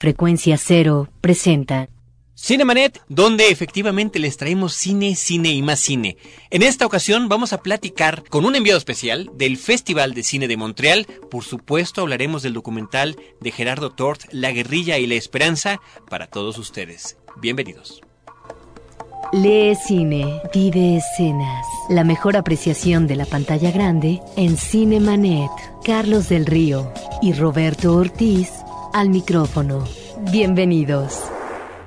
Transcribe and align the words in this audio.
Frecuencia 0.00 0.56
Cero 0.58 1.08
presenta 1.20 1.88
Cinemanet, 2.36 3.02
donde 3.08 3.48
efectivamente 3.48 4.20
les 4.20 4.36
traemos 4.36 4.74
cine, 4.74 5.16
cine 5.16 5.48
y 5.50 5.60
más 5.60 5.80
cine. 5.80 6.16
En 6.50 6.62
esta 6.62 6.86
ocasión 6.86 7.28
vamos 7.28 7.52
a 7.52 7.62
platicar 7.62 8.22
con 8.28 8.44
un 8.44 8.54
enviado 8.54 8.78
especial 8.78 9.28
del 9.34 9.56
Festival 9.56 10.14
de 10.14 10.22
Cine 10.22 10.46
de 10.46 10.56
Montreal. 10.56 11.08
Por 11.32 11.42
supuesto, 11.42 12.02
hablaremos 12.02 12.44
del 12.44 12.52
documental 12.52 13.16
de 13.40 13.50
Gerardo 13.50 13.90
Tort, 13.90 14.22
La 14.30 14.52
guerrilla 14.52 14.98
y 14.98 15.08
la 15.08 15.16
esperanza, 15.16 15.80
para 16.08 16.28
todos 16.28 16.58
ustedes. 16.58 17.16
Bienvenidos. 17.40 18.00
Lee 19.32 19.74
cine, 19.74 20.40
vive 20.54 20.98
escenas. 20.98 21.66
La 21.90 22.04
mejor 22.04 22.36
apreciación 22.36 23.08
de 23.08 23.16
la 23.16 23.26
pantalla 23.26 23.72
grande 23.72 24.20
en 24.36 24.56
Cinemanet. 24.58 25.50
Carlos 25.84 26.28
del 26.28 26.46
Río 26.46 26.92
y 27.20 27.32
Roberto 27.32 27.96
Ortiz 27.96 28.48
al 28.98 29.10
micrófono. 29.10 29.86
Bienvenidos. 30.32 31.22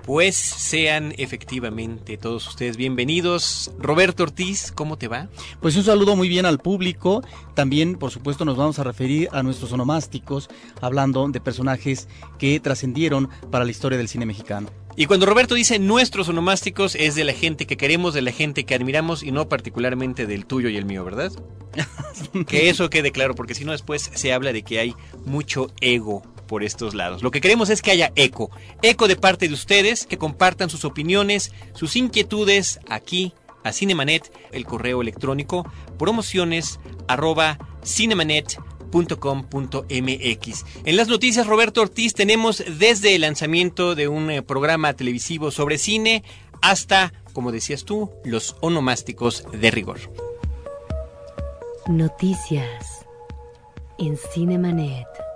Pues 0.05 0.38
sean 0.38 1.13
efectivamente 1.17 2.16
todos 2.16 2.48
ustedes 2.48 2.77
bienvenidos. 2.77 3.70
Roberto 3.77 4.23
Ortiz, 4.23 4.72
¿cómo 4.72 4.98
te 4.98 5.09
va? 5.09 5.27
Pues 5.59 5.76
un 5.76 5.84
saludo 5.84 6.16
muy 6.16 6.30
bien 6.30 6.45
al 6.45 6.59
público. 6.59 7.22
También, 7.53 7.98
por 7.98 8.12
supuesto, 8.12 8.45
nos 8.45 8.55
vamos 8.55 8.80
a 8.80 8.86
referir 8.86 9.27
a 9.34 9.44
nuestros 9.44 9.73
onomásticos, 9.73 10.50
hablando 10.80 11.27
de 11.27 11.41
personajes 11.41 12.08
que 12.39 12.62
trascendieron 12.62 13.28
para 13.52 13.66
la 13.66 13.72
historia 13.72 13.98
del 13.98 14.08
cine 14.08 14.25
mexicano. 14.25 14.70
Y 14.95 15.05
cuando 15.05 15.25
Roberto 15.25 15.55
dice 15.55 15.80
nuestros 15.80 16.30
onomásticos 16.30 16.95
es 16.95 17.16
de 17.16 17.25
la 17.25 17.34
gente 17.34 17.67
que 17.67 17.75
queremos, 17.75 18.14
de 18.14 18.22
la 18.22 18.31
gente 18.31 18.64
que 18.64 18.73
admiramos 18.73 19.22
y 19.22 19.34
no 19.34 19.50
particularmente 19.50 20.28
del 20.28 20.45
tuyo 20.45 20.70
y 20.70 20.78
el 20.78 20.86
mío, 20.86 21.03
¿verdad? 21.03 21.34
que 22.48 22.70
eso 22.70 22.89
quede 22.89 23.12
claro, 23.12 23.36
porque 23.36 23.53
si 23.53 23.66
no 23.66 23.73
después 23.73 24.12
se 24.14 24.31
habla 24.31 24.53
de 24.53 24.64
que 24.64 24.80
hay 24.80 24.95
mucho 25.25 25.67
ego 25.81 26.23
por 26.52 26.64
estos 26.66 26.94
lados. 26.94 27.23
Lo 27.23 27.32
que 27.32 27.40
queremos 27.40 27.70
es 27.70 27.82
que 27.82 27.91
haya 27.91 28.12
eco, 28.18 28.52
eco 28.82 29.08
de 29.08 29.16
parte 29.16 29.48
de 29.48 29.54
ustedes, 29.54 30.05
que 30.05 30.18
compartan 30.18 30.70
sus 30.70 30.84
opiniones, 30.84 31.54
sus 31.73 31.95
inquietudes 31.95 32.81
aquí 32.89 33.31
a 33.64 33.72
Cinemanet, 33.72 34.30
el 34.52 34.66
correo 34.66 35.02
electrónico 35.02 35.66
promociones 35.98 36.81
arroba. 37.08 37.58
En 40.84 40.95
las 40.98 41.08
noticias, 41.08 41.48
Roberto 41.48 41.81
Ortiz, 41.81 42.14
tenemos 42.14 42.62
desde 42.68 43.16
el 43.16 43.22
lanzamiento 43.22 43.95
de 43.95 44.09
un 44.09 44.30
eh, 44.30 44.42
programa 44.42 44.94
televisivo 44.94 45.52
sobre 45.52 45.78
cine 45.78 46.22
hasta, 46.62 47.14
como 47.31 47.53
decías 47.53 47.86
tú, 47.86 48.12
los 48.25 48.58
onomásticos 48.59 49.45
de 49.53 49.72
rigor. 49.72 50.00
Noticias 51.88 53.06
en 53.97 54.18
Cinemanet. 54.18 55.31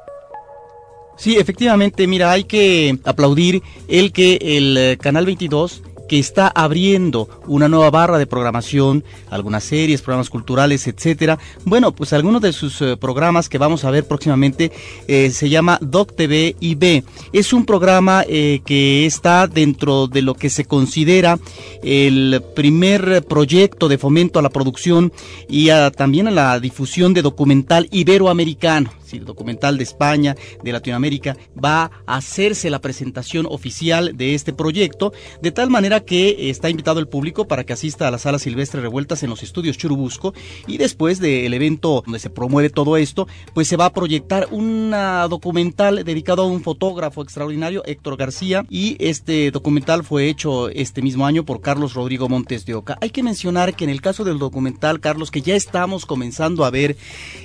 Sí, 1.18 1.38
efectivamente, 1.38 2.08
mira, 2.08 2.32
hay 2.32 2.44
que 2.44 3.00
aplaudir 3.06 3.64
el 3.88 4.12
que 4.12 4.38
el 4.42 4.78
eh, 4.78 4.98
Canal 4.98 5.26
22 5.26 5.82
que 6.10 6.20
está 6.20 6.50
abriendo 6.50 7.28
una 7.48 7.68
nueva 7.68 7.90
barra 7.90 8.20
de 8.20 8.28
programación, 8.28 9.04
algunas 9.32 9.64
series, 9.64 10.04
programas 10.04 10.30
culturales, 10.30 10.86
etcétera. 10.86 11.40
Bueno, 11.64 11.94
pues 11.94 12.14
algunos 12.14 12.44
de 12.44 12.54
sus 12.54 12.80
eh, 12.82 12.96
programas 12.96 13.50
que 13.50 13.58
vamos 13.58 13.86
a 13.86 13.90
ver 13.90 14.08
próximamente 14.08 14.72
eh, 15.08 15.32
se 15.32 15.50
llama 15.50 15.80
Doc 15.82 16.16
TV 16.16 16.56
IB. 16.60 17.04
Es 17.34 17.54
un 17.54 17.66
programa 17.66 18.24
que 18.24 19.08
está 19.08 19.48
dentro 19.48 20.06
de 20.06 20.22
lo 20.22 20.36
que 20.36 20.52
se 20.52 20.66
considera 20.66 21.40
el 21.82 22.44
primer 22.56 23.26
proyecto 23.26 23.88
de 23.90 23.98
fomento 23.98 24.38
a 24.38 24.44
la 24.44 24.50
producción 24.50 25.12
y 25.50 25.70
también 25.98 26.28
a 26.28 26.32
la 26.32 26.60
difusión 26.60 27.16
de 27.16 27.24
documental 27.24 27.88
iberoamericano 27.92 28.92
documental 29.24 29.78
de 29.78 29.84
España, 29.84 30.36
de 30.64 30.72
Latinoamérica, 30.72 31.38
va 31.62 31.92
a 32.06 32.18
hacerse 32.18 32.70
la 32.70 32.82
presentación 32.82 33.46
oficial 33.50 34.18
de 34.18 34.36
este 34.36 34.54
proyecto, 34.54 35.14
de 35.42 35.52
tal 35.52 35.70
manera 35.70 36.02
que 36.02 36.50
está 36.50 36.70
invitado 36.70 37.00
el 37.00 37.08
público 37.08 37.48
para 37.48 37.64
que 37.64 37.74
asista 37.74 38.08
a 38.08 38.12
las 38.12 38.22
salas 38.22 38.42
silvestres 38.44 38.84
revueltas 38.84 39.24
en 39.24 39.30
los 39.30 39.44
estudios 39.44 39.78
Churubusco 39.78 40.34
y 40.68 40.78
después 40.78 41.20
del 41.20 41.54
evento 41.54 42.04
donde 42.06 42.20
se 42.20 42.30
promueve 42.30 42.70
todo 42.70 42.98
esto, 42.98 43.28
pues 43.54 43.68
se 43.68 43.78
va 43.78 43.86
a 43.86 43.94
proyectar 43.94 44.48
un 44.52 44.92
documental 45.30 46.04
dedicado 46.04 46.44
a 46.44 46.48
un 46.48 46.62
fotógrafo 46.62 47.22
extraordinario, 47.22 47.84
Héctor 47.86 48.18
García, 48.18 48.66
y 48.70 48.98
este 49.00 49.52
documental 49.52 50.04
fue 50.04 50.30
hecho 50.30 50.70
este 50.70 51.02
mismo 51.02 51.26
año 51.26 51.46
por 51.46 51.62
Carlos 51.62 51.94
Rodrigo 51.94 52.30
Montes 52.30 52.66
de 52.66 52.76
Oca. 52.76 52.98
Hay 53.02 53.10
que 53.10 53.24
mencionar 53.24 53.76
que 53.76 53.84
en 53.84 53.90
el 53.90 54.02
caso 54.02 54.24
del 54.24 54.40
documental, 54.40 55.00
Carlos, 55.00 55.32
que 55.32 55.42
ya 55.42 55.56
estamos 55.56 56.06
comenzando 56.06 56.66
a 56.66 56.72
ver 56.72 56.98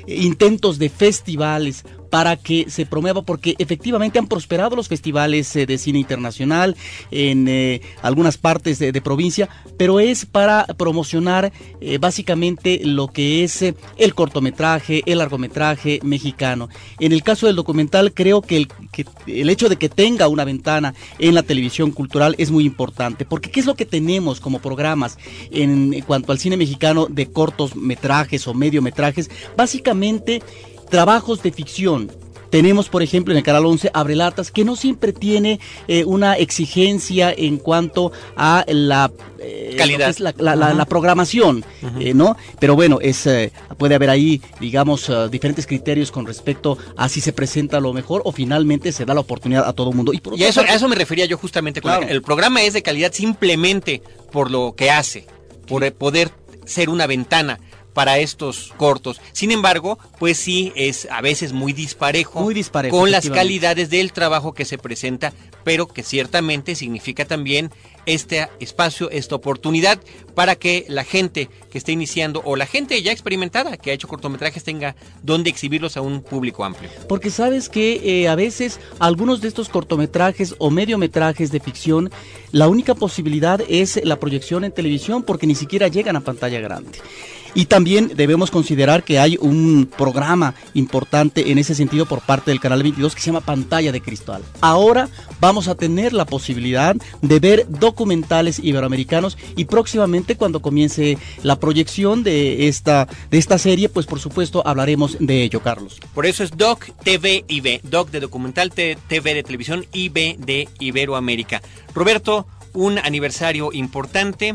eh, 0.06 0.22
intentos 0.22 0.78
de 0.78 0.88
festival, 0.88 1.50
para 2.11 2.37
que 2.37 2.66
se 2.69 2.84
promueva, 2.84 3.22
porque 3.22 3.55
efectivamente 3.59 4.19
han 4.19 4.27
prosperado 4.27 4.77
los 4.77 4.88
festivales 4.88 5.55
eh, 5.56 5.65
de 5.65 5.78
cine 5.78 6.00
internacional 6.00 6.77
en 7.11 7.47
eh, 7.49 7.81
algunas 8.03 8.37
partes 8.37 8.78
de, 8.78 9.00
provincia, 9.00 9.49
pero 9.78 9.99
es 9.99 10.27
para 10.27 10.66
promocionar 10.66 11.53
eh, 11.81 11.97
básicamente 11.99 12.81
lo 12.84 13.09
que 13.09 13.44
es 13.44 13.62
el 13.62 14.15
cortometraje, 14.15 15.03
el 15.06 15.19
largometraje 15.19 16.00
mexicano. 16.03 16.69
En 16.99 17.12
el 17.12 17.22
caso 17.22 17.47
del 17.47 17.56
documental, 17.56 18.12
creo 18.12 18.43
que 18.43 18.56
el, 18.56 18.69
que 18.93 19.06
el 19.27 19.49
hecho 19.49 19.69
de 19.69 19.77
que 19.77 19.89
tenga 19.89 20.28
una 20.28 20.44
ventana 20.44 20.94
en 21.19 21.34
la 21.34 21.43
televisión 21.43 21.93
cultural 21.93 22.34
es 22.37 22.50
muy 22.50 22.66
importante, 22.66 23.25
porque 23.25 23.50
¿qué 23.50 23.60
es 23.60 23.66
lo 23.66 23.77
que 23.77 23.87
tenemos 23.87 24.41
como 24.41 24.59
programas 24.59 25.16
en 25.50 25.99
cuanto 26.03 26.33
al 26.33 26.39
cine 26.39 26.56
mexicano 26.56 27.06
de 27.09 27.31
cortos 27.31 27.77
metrajes 27.77 28.47
o 28.49 28.55
mediometrajes? 28.55 29.31
Básicamente 29.56 30.43
trabajos 30.91 31.43
de 31.43 31.53
ficción. 31.53 32.11
Tenemos, 32.51 32.89
por 32.89 33.03
ejemplo, 33.03 33.33
en 33.33 33.39
el 33.39 33.45
canal 33.45 33.65
11 33.65 33.93
Abrelatas, 33.95 34.51
que 34.51 34.65
no 34.65 34.75
siempre 34.75 35.12
tiene 35.12 35.61
eh, 35.87 36.05
una 36.05 36.34
exigencia 36.34 37.33
en 37.33 37.59
cuanto 37.59 38.11
a 38.37 38.65
la 38.67 39.12
eh, 39.39 39.77
calidad, 39.78 40.17
la, 40.19 40.84
programación, 40.87 41.65
eh, 42.01 42.12
¿no? 42.12 42.37
Pero 42.59 42.75
bueno, 42.75 42.99
es 43.01 43.28
puede 43.78 43.95
haber 43.95 44.11
ahí, 44.11 44.43
digamos, 44.59 45.11
diferentes 45.31 45.65
criterios 45.67 46.11
con 46.11 46.27
respecto 46.27 46.77
a 46.97 47.09
si 47.09 47.21
se 47.21 47.33
presenta 47.33 47.78
lo 47.78 47.93
mejor 47.93 48.21
o 48.25 48.33
finalmente 48.33 48.91
se 48.91 49.05
da 49.05 49.15
la 49.15 49.21
oportunidad 49.21 49.69
a 49.69 49.72
todo 49.72 49.91
el 49.91 49.97
mundo. 49.97 50.12
Y, 50.12 50.43
eso, 50.43 50.62
a 50.62 50.75
eso 50.75 50.89
me 50.89 50.97
refería 50.97 51.27
yo 51.27 51.39
justamente. 51.39 51.81
Con 51.81 52.03
el 52.09 52.21
programa 52.21 52.62
es 52.62 52.72
de 52.72 52.83
calidad 52.83 53.12
simplemente 53.12 54.03
por 54.33 54.51
lo 54.51 54.75
que 54.77 54.91
hace, 54.91 55.25
por 55.69 55.91
poder 55.93 56.33
ser 56.65 56.91
una 56.91 57.07
ventana 57.07 57.61
para 57.93 58.19
estos 58.19 58.73
cortos. 58.77 59.21
Sin 59.33 59.51
embargo, 59.51 59.99
pues 60.19 60.39
sí 60.39 60.73
es 60.77 61.09
a 61.11 61.21
veces 61.21 61.53
muy 61.53 61.73
disparejo, 61.73 62.41
muy 62.41 62.55
disparejo 62.55 62.97
con 62.97 63.11
las 63.11 63.28
calidades 63.31 63.91
del 63.91 64.12
trabajo 64.12 64.55
que 64.55 64.65
se 64.65 64.78
presenta, 64.78 65.33
pero 65.65 65.87
que 65.89 66.03
ciertamente 66.03 66.75
significa 66.75 67.25
también 67.25 67.71
este 68.06 68.49
espacio, 68.61 69.11
esta 69.11 69.34
oportunidad 69.34 70.01
para 70.34 70.56
que 70.56 70.87
la 70.89 71.05
gente 71.05 71.51
que 71.71 71.78
esté 71.78 71.93
iniciando 71.93 72.43
o 72.45 72.56
la 72.56 72.67
gente 72.67 73.01
ya 73.03 73.12
experimentada 73.12 73.77
que 73.77 73.91
ha 73.91 73.95
hecho 73.95 74.09
cortometrajes 74.09 74.65
tenga 74.65 74.97
donde 75.22 75.51
exhibirlos 75.51 75.97
a 75.97 76.01
un 76.01 76.22
público 76.22 76.65
amplio. 76.65 76.91
Porque 77.09 77.31
sabes 77.31 77.69
que 77.69 78.22
eh, 78.22 78.28
a 78.28 78.34
veces 78.34 78.81
algunos 78.99 79.41
de 79.41 79.49
estos 79.49 79.69
cortometrajes 79.69 80.55
o 80.59 80.71
mediometrajes 80.71 81.53
de 81.53 81.61
ficción, 81.61 82.11
la 82.53 82.69
única 82.69 82.95
posibilidad 82.95 83.61
es 83.69 84.01
la 84.03 84.19
proyección 84.19 84.65
en 84.65 84.72
televisión 84.72 85.22
porque 85.22 85.47
ni 85.47 85.55
siquiera 85.55 85.89
llegan 85.89 86.17
a 86.17 86.21
pantalla 86.21 86.61
grande. 86.61 86.99
Y 87.55 87.66
también 87.66 88.12
debemos 88.15 88.50
considerar 88.50 89.03
que 89.03 89.19
hay 89.19 89.37
un 89.41 89.91
programa 89.97 90.55
importante 90.75 91.50
en 91.50 91.59
ese 91.59 91.75
sentido 91.75 92.06
por 92.06 92.21
parte 92.21 92.50
del 92.50 92.61
Canal 92.61 92.83
22 92.83 93.15
que 93.15 93.21
se 93.21 93.27
llama 93.27 93.41
Pantalla 93.41 93.93
de 93.93 94.00
Cristal. 94.00 94.43
Ahora 94.61 95.09
vamos 95.41 95.69
a 95.69 95.75
tener 95.75 96.12
la 96.12 96.27
posibilidad 96.27 96.94
de 97.22 97.41
ver 97.41 97.66
documentales 97.69 98.59
iberoamericanos 98.59 99.37
y 99.56 99.65
próximamente 99.65 100.37
cuando 100.37 100.62
comience 100.62 101.19
la 101.43 101.59
proyección 101.59 102.22
de 102.22 102.69
esta, 102.69 103.09
de 103.31 103.39
esta 103.39 103.59
serie, 103.59 103.89
pues 103.89 104.06
por 104.06 104.21
supuesto 104.21 104.62
hablaremos 104.66 105.16
de 105.19 105.43
ello, 105.43 105.60
Carlos. 105.60 105.99
Por 106.15 106.27
eso 106.27 106.44
es 106.44 106.56
Doc 106.56 106.89
TV 107.03 107.44
IB, 107.49 107.81
Doc 107.83 108.10
de 108.10 108.21
documental 108.21 108.72
TV 108.72 109.34
de 109.34 109.43
televisión 109.43 109.87
IB 109.93 110.37
de 110.39 110.69
Iberoamérica. 110.78 111.63
Roberto, 111.95 112.47
un 112.72 112.98
aniversario 112.98 113.71
importante 113.72 114.54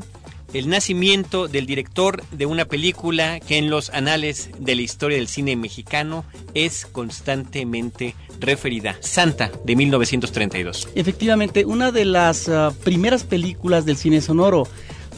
el 0.55 0.69
nacimiento 0.69 1.49
del 1.49 1.65
director 1.65 2.23
de 2.31 2.45
una 2.45 2.63
película 2.63 3.41
que 3.41 3.57
en 3.57 3.69
los 3.69 3.89
anales 3.89 4.49
de 4.57 4.75
la 4.75 4.83
historia 4.83 5.17
del 5.17 5.27
cine 5.27 5.57
mexicano 5.57 6.23
es 6.53 6.85
constantemente 6.85 8.15
referida, 8.39 8.95
Santa, 9.01 9.51
de 9.65 9.75
1932. 9.75 10.87
Efectivamente, 10.95 11.65
una 11.65 11.91
de 11.91 12.05
las 12.05 12.47
ah, 12.47 12.71
primeras 12.85 13.25
películas 13.25 13.85
del 13.85 13.97
cine 13.97 14.21
sonoro 14.21 14.65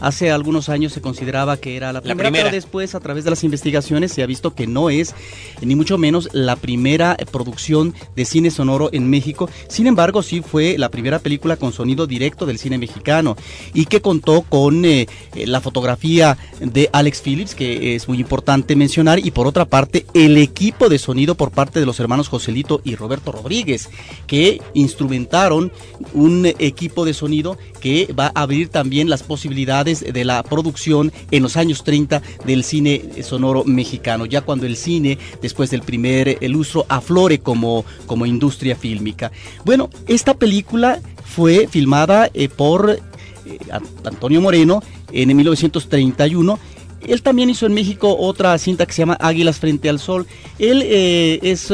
hace 0.01 0.31
algunos 0.31 0.69
años 0.69 0.93
se 0.93 1.01
consideraba 1.01 1.57
que 1.57 1.75
era 1.75 1.93
la 1.93 2.01
primera, 2.01 2.31
pero 2.31 2.51
después 2.51 2.95
a 2.95 2.99
través 2.99 3.23
de 3.23 3.29
las 3.29 3.43
investigaciones 3.43 4.11
se 4.11 4.23
ha 4.23 4.25
visto 4.25 4.53
que 4.53 4.67
no 4.67 4.89
es 4.89 5.13
ni 5.61 5.75
mucho 5.75 5.97
menos 5.97 6.29
la 6.33 6.55
primera 6.55 7.17
producción 7.31 7.93
de 8.15 8.25
cine 8.25 8.51
sonoro 8.51 8.89
en 8.91 9.09
México. 9.09 9.49
Sin 9.67 9.87
embargo, 9.87 10.21
sí 10.21 10.41
fue 10.41 10.77
la 10.77 10.89
primera 10.89 11.19
película 11.19 11.57
con 11.57 11.73
sonido 11.73 12.07
directo 12.07 12.45
del 12.45 12.57
cine 12.57 12.77
mexicano. 12.77 13.35
Y 13.73 13.85
que 13.85 14.01
contó 14.01 14.41
con 14.41 14.85
eh, 14.85 15.07
la 15.33 15.61
fotografía 15.61 16.37
de 16.59 16.89
Alex 16.91 17.21
Phillips, 17.21 17.55
que 17.55 17.95
es 17.95 18.07
muy 18.07 18.19
importante 18.19 18.75
mencionar, 18.75 19.19
y 19.19 19.31
por 19.31 19.47
otra 19.47 19.65
parte 19.65 20.05
el 20.13 20.37
equipo 20.37 20.89
de 20.89 20.99
sonido 20.99 21.35
por 21.35 21.51
parte 21.51 21.79
de 21.79 21.85
los 21.85 21.99
hermanos 21.99 22.27
Joselito 22.27 22.81
y 22.83 22.95
Roberto 22.95 23.31
Rodríguez, 23.31 23.89
que 24.25 24.61
instrumentaron 24.73 25.71
un 26.13 26.45
equipo 26.45 27.05
de 27.05 27.13
sonido 27.13 27.57
que 27.79 28.13
va 28.17 28.31
a 28.33 28.41
abrir 28.41 28.69
también 28.69 29.09
las 29.09 29.23
posibilidades 29.23 29.86
de 29.95 30.25
la 30.25 30.43
producción 30.43 31.11
en 31.31 31.43
los 31.43 31.57
años 31.57 31.83
30 31.83 32.21
del 32.45 32.63
cine 32.63 33.23
sonoro 33.23 33.63
mexicano, 33.63 34.25
ya 34.25 34.41
cuando 34.41 34.65
el 34.65 34.75
cine, 34.75 35.17
después 35.41 35.69
del 35.69 35.81
primer 35.81 36.37
lustro, 36.49 36.85
aflore 36.89 37.39
como, 37.39 37.85
como 38.05 38.25
industria 38.25 38.75
fílmica. 38.75 39.31
Bueno, 39.65 39.89
esta 40.07 40.33
película 40.33 40.99
fue 41.25 41.67
filmada 41.67 42.29
eh, 42.33 42.49
por 42.49 42.91
eh, 42.91 42.99
Antonio 44.03 44.41
Moreno 44.41 44.81
en 45.11 45.35
1931 45.35 46.59
él 47.01 47.21
también 47.21 47.49
hizo 47.49 47.65
en 47.67 47.73
México 47.73 48.17
otra 48.17 48.57
cinta 48.57 48.85
que 48.85 48.91
se 48.91 49.03
llama 49.03 49.17
Águilas 49.21 49.59
frente 49.59 49.87
al 49.87 49.99
Sol. 49.99 50.25
Él 50.57 50.81
eh, 50.83 51.39
es, 51.43 51.71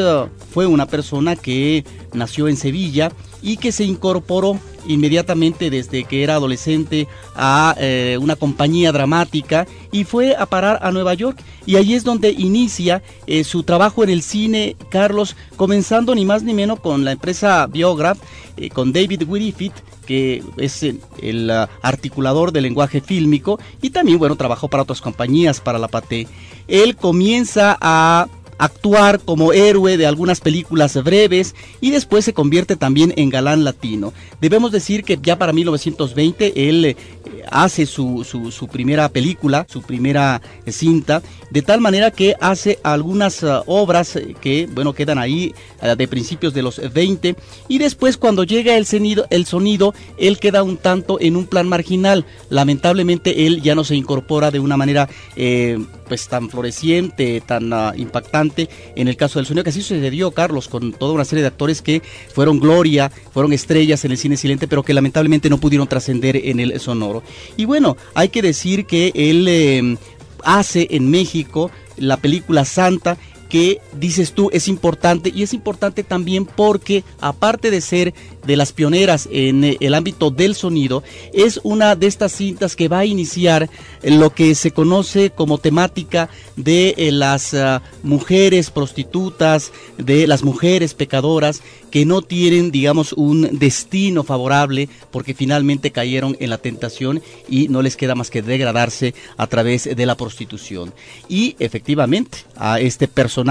fue 0.52 0.66
una 0.68 0.86
persona 0.86 1.36
que 1.36 1.86
nació 2.14 2.50
en 2.50 2.58
Sevilla 2.58 3.12
y 3.44 3.58
que 3.58 3.72
se 3.72 3.84
incorporó 3.84 4.58
inmediatamente 4.88 5.70
desde 5.70 6.06
que 6.06 6.24
era 6.24 6.36
adolescente 6.36 7.08
a 7.36 7.76
eh, 7.78 8.18
una 8.20 8.36
compañía 8.36 8.92
dramática 8.92 9.68
y 9.92 10.04
fue 10.06 10.36
a 10.36 10.46
parar 10.46 10.80
a 10.82 10.92
Nueva 10.92 11.14
York. 11.14 11.40
Y 11.66 11.76
ahí 11.76 11.94
es 11.94 12.04
donde 12.04 12.32
inicia 12.32 13.04
eh, 13.28 13.44
su 13.44 13.64
trabajo 13.64 14.04
en 14.04 14.10
el 14.10 14.22
cine 14.22 14.76
Carlos 14.90 15.36
comenzando 15.56 16.16
ni 16.16 16.26
más 16.26 16.44
ni 16.44 16.54
menos 16.54 16.80
con 16.80 17.06
la 17.06 17.12
empresa 17.12 17.68
Biograph 17.68 18.18
eh, 18.58 18.70
con 18.70 18.92
David 18.92 19.24
Griffith 19.28 19.74
que 20.06 20.44
es 20.58 20.84
el, 20.84 21.50
articulador 21.82 22.52
del 22.52 22.64
lenguaje 22.64 23.00
fílmico 23.00 23.58
y 23.82 23.92
también 23.92 24.20
bueno 24.20 24.36
trabajó 24.36 24.68
para 24.68 24.84
otras 24.84 25.00
compañías 25.00 25.62
para 25.62 25.80
la 25.80 25.88
Paté. 25.88 26.28
Él 26.68 26.98
comienza 26.98 27.78
a 27.80 28.28
actuar 28.58 29.20
como 29.20 29.54
héroe 29.54 29.98
de 29.98 30.06
algunas 30.06 30.40
películas 30.42 31.02
breves 31.04 31.56
y 31.82 31.92
después 31.92 32.26
se 32.26 32.34
convierte 32.34 32.76
también 32.76 33.14
en 33.18 33.30
galán 33.30 33.64
latino. 33.64 34.14
Debemos 34.42 34.72
decir 34.72 35.04
que 35.04 35.20
ya 35.22 35.38
para 35.38 35.54
1920 35.54 36.70
él 36.70 36.86
eh, 36.86 36.96
hace 37.50 37.86
su, 37.86 38.24
su, 38.24 38.68
primera 38.68 39.10
película, 39.10 39.66
su 39.70 39.82
primera 39.82 40.42
eh, 40.66 40.72
cinta, 40.72 41.22
de 41.50 41.62
tal 41.62 41.82
manera 41.82 42.12
que 42.12 42.36
hace 42.42 42.80
algunas 42.84 43.44
uh, 43.44 43.64
obras 43.68 44.16
eh, 44.16 44.36
que, 44.40 44.68
bueno, 44.72 44.94
quedan 44.94 45.18
ahí 45.18 45.54
de 45.98 46.08
principios 46.08 46.54
de 46.54 46.62
los 46.62 46.82
20 46.94 47.36
y 47.68 47.78
después 47.78 48.16
cuando 48.18 48.46
llega 48.46 48.78
el 48.78 48.86
sonido, 48.86 49.28
el 49.30 49.46
sonido, 49.46 49.94
él 50.18 50.40
queda 50.40 50.64
un 50.64 50.78
tanto 50.78 51.20
en 51.20 51.36
un 51.36 51.46
plan 51.46 51.68
marginal. 51.68 52.26
Lamentablemente 52.50 53.46
él 53.46 53.62
ya 53.62 53.76
no 53.76 53.84
se 53.84 53.96
incorpora 53.96 54.50
de 54.50 54.60
una 54.60 54.78
manera 54.78 55.10
pues 56.08 56.28
tan 56.28 56.50
floreciente, 56.50 57.42
tan 57.42 57.74
uh, 57.74 57.94
impactante 57.96 58.43
en 58.96 59.08
el 59.08 59.16
caso 59.16 59.40
del 59.40 59.46
sonido, 59.46 59.64
que 59.64 59.70
así 59.70 59.82
sucedió, 59.82 60.32
Carlos, 60.32 60.68
con 60.68 60.94
toda 60.94 61.14
una 61.14 61.26
serie 61.26 61.42
de 61.42 61.48
actores 61.48 61.82
que 61.82 62.02
fueron 62.34 62.60
gloria, 62.60 63.12
fueron 63.32 63.54
estrellas 63.54 64.04
en 64.06 64.12
el 64.12 64.18
cine 64.18 64.38
silente, 64.38 64.68
pero 64.68 64.84
que 64.84 64.94
lamentablemente 64.94 65.50
no 65.50 65.58
pudieron 65.58 65.88
trascender 65.88 66.36
en 66.36 66.60
el 66.60 66.80
sonoro. 66.80 67.24
Y 67.58 67.66
bueno, 67.66 67.98
hay 68.14 68.30
que 68.30 68.42
decir 68.42 68.86
que 68.86 69.12
él 69.16 69.48
em, 69.48 69.98
hace 70.44 70.88
en 70.92 71.10
México 71.10 71.72
la 71.98 72.18
película 72.18 72.66
Santa 72.66 73.18
que 73.54 73.82
dices 74.00 74.34
tú 74.34 74.50
es 74.52 74.68
importante 74.68 75.32
y 75.32 75.44
es 75.44 75.54
importante 75.54 76.04
también 76.04 76.44
porque 76.44 77.04
aparte 77.22 77.70
de 77.70 77.82
ser 77.82 78.16
de 78.48 78.58
las 78.58 78.74
pioneras 78.74 79.30
en 79.32 79.64
eh, 79.64 79.78
el 79.80 79.94
ámbito 79.94 80.32
del 80.32 80.56
sonido, 80.56 81.04
es 81.34 81.60
una 81.64 81.96
de 81.96 82.08
estas 82.08 82.32
cintas 82.32 82.76
que 82.76 82.88
va 82.88 83.00
a 83.00 83.06
iniciar 83.06 83.70
lo 84.02 84.34
que 84.34 84.56
se 84.56 84.72
conoce 84.72 85.30
como 85.30 85.60
temática 85.60 86.30
de 86.56 86.96
eh, 86.98 87.12
las 87.12 87.54
ah, 87.54 87.84
mujeres 88.02 88.72
prostitutas, 88.72 89.72
de 90.00 90.26
las 90.26 90.44
mujeres 90.44 90.96
pecadoras 90.96 91.62
que 91.92 92.08
no 92.08 92.24
tienen, 92.24 92.72
digamos, 92.72 93.14
un 93.14 93.60
destino 93.60 94.24
favorable 94.24 94.90
porque 95.12 95.36
finalmente 95.36 95.92
cayeron 95.92 96.36
en 96.40 96.50
la 96.50 96.58
tentación 96.58 97.22
y 97.48 97.68
no 97.68 97.84
les 97.84 97.98
queda 97.98 98.16
más 98.16 98.32
que 98.32 98.42
degradarse 98.42 99.14
a 99.38 99.46
través 99.46 99.84
de 99.96 100.06
la 100.08 100.18
prostitución. 100.18 100.92
Y 101.30 101.56
efectivamente, 101.60 102.40
a 102.56 102.80
este 102.80 103.08
personaje 103.08 103.43